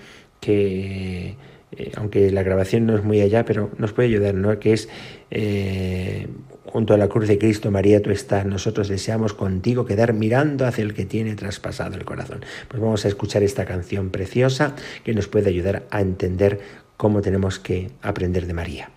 que, 0.41 1.38
eh, 1.72 1.91
aunque 1.96 2.32
la 2.32 2.44
grabación 2.44 2.86
no 2.86 2.98
es 2.98 3.04
muy 3.06 3.22
allá, 3.22 3.46
pero 3.46 3.72
nos 3.78 3.94
puede 3.94 4.10
ayudar, 4.10 4.34
¿no? 4.34 4.60
Que 4.60 4.74
es 4.74 4.89
eh, 5.32 6.28
junto 6.76 6.94
a 6.94 6.98
la 6.98 7.08
cruz 7.08 7.30
de 7.30 7.38
Cristo, 7.38 7.72
María, 7.72 8.02
tú 8.02 8.10
estás, 8.10 8.46
nosotros 8.46 8.90
deseamos 8.90 9.34
contigo 9.34 9.86
quedar 9.86 10.12
mirando 10.12 10.68
hacia 10.68 10.82
el 10.82 10.94
que 10.94 11.06
tiene 11.06 11.34
traspasado 11.36 11.96
el 11.96 12.04
corazón. 12.04 12.44
Pues 12.68 12.82
vamos 12.82 13.06
a 13.06 13.08
escuchar 13.08 13.44
esta 13.44 13.64
canción 13.64 14.10
preciosa 14.10 14.76
que 15.06 15.14
nos 15.14 15.30
puede 15.30 15.48
ayudar 15.48 15.84
a 15.90 16.02
entender 16.02 16.60
cómo 16.98 17.22
tenemos 17.22 17.60
que 17.60 17.92
aprender 18.02 18.46
de 18.46 18.54
María. 18.56 18.90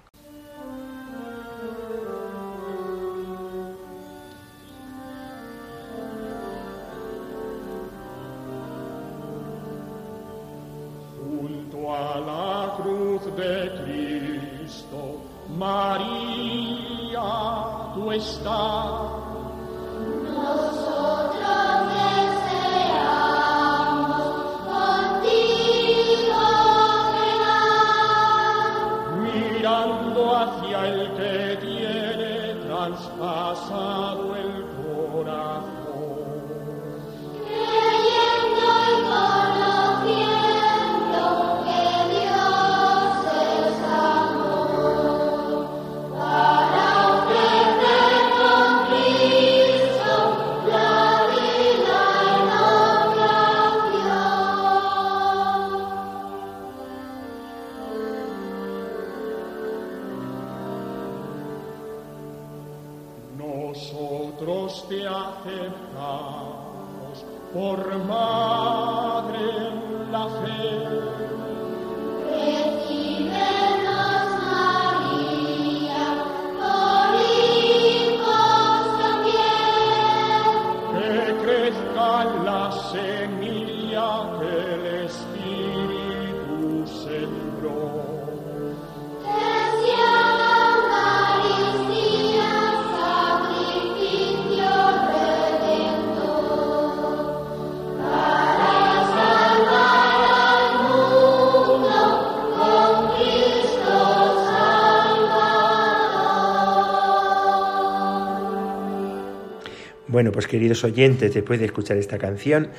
Bueno, 110.18 110.32
pues 110.32 110.48
queridos 110.48 110.82
oyentes, 110.82 111.32
después 111.32 111.60
de 111.60 111.66
escuchar 111.66 111.96
esta 111.96 112.18
canción, 112.18 112.70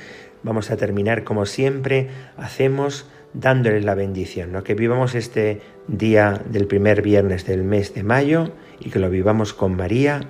vamos 0.42 0.70
a 0.70 0.76
terminar 0.76 1.24
como 1.24 1.46
siempre 1.46 2.10
hacemos 2.36 3.06
dándoles 3.32 3.82
la 3.82 3.94
bendición, 3.94 4.52
¿no? 4.52 4.62
que 4.62 4.74
vivamos 4.74 5.14
este 5.14 5.62
día 5.88 6.42
del 6.50 6.66
primer 6.66 7.00
viernes 7.00 7.46
del 7.46 7.64
mes 7.64 7.94
de 7.94 8.02
mayo 8.02 8.52
y 8.78 8.90
que 8.90 8.98
lo 8.98 9.08
vivamos 9.08 9.54
con 9.54 9.74
María, 9.74 10.20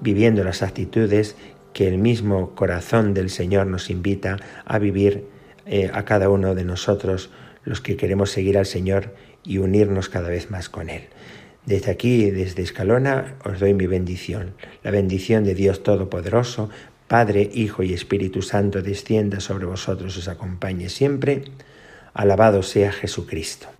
viviendo 0.00 0.44
las 0.44 0.62
actitudes 0.62 1.34
que 1.72 1.88
el 1.88 1.98
mismo 1.98 2.54
corazón 2.54 3.14
del 3.14 3.30
Señor 3.30 3.66
nos 3.66 3.90
invita 3.90 4.36
a 4.64 4.78
vivir 4.78 5.24
eh, 5.66 5.90
a 5.92 6.04
cada 6.04 6.30
uno 6.30 6.54
de 6.54 6.62
nosotros, 6.62 7.30
los 7.64 7.80
que 7.80 7.96
queremos 7.96 8.30
seguir 8.30 8.56
al 8.56 8.66
Señor 8.66 9.12
y 9.42 9.58
unirnos 9.58 10.08
cada 10.08 10.28
vez 10.28 10.52
más 10.52 10.68
con 10.68 10.88
Él. 10.88 11.08
Desde 11.66 11.90
aquí, 11.90 12.30
desde 12.30 12.62
Escalona, 12.62 13.36
os 13.44 13.60
doy 13.60 13.74
mi 13.74 13.86
bendición. 13.86 14.54
La 14.82 14.90
bendición 14.90 15.44
de 15.44 15.54
Dios 15.54 15.82
Todopoderoso, 15.82 16.70
Padre, 17.06 17.50
Hijo 17.52 17.82
y 17.82 17.92
Espíritu 17.92 18.42
Santo, 18.42 18.82
descienda 18.82 19.40
sobre 19.40 19.66
vosotros 19.66 20.16
y 20.16 20.20
os 20.20 20.28
acompañe 20.28 20.88
siempre. 20.88 21.44
Alabado 22.14 22.62
sea 22.62 22.92
Jesucristo. 22.92 23.79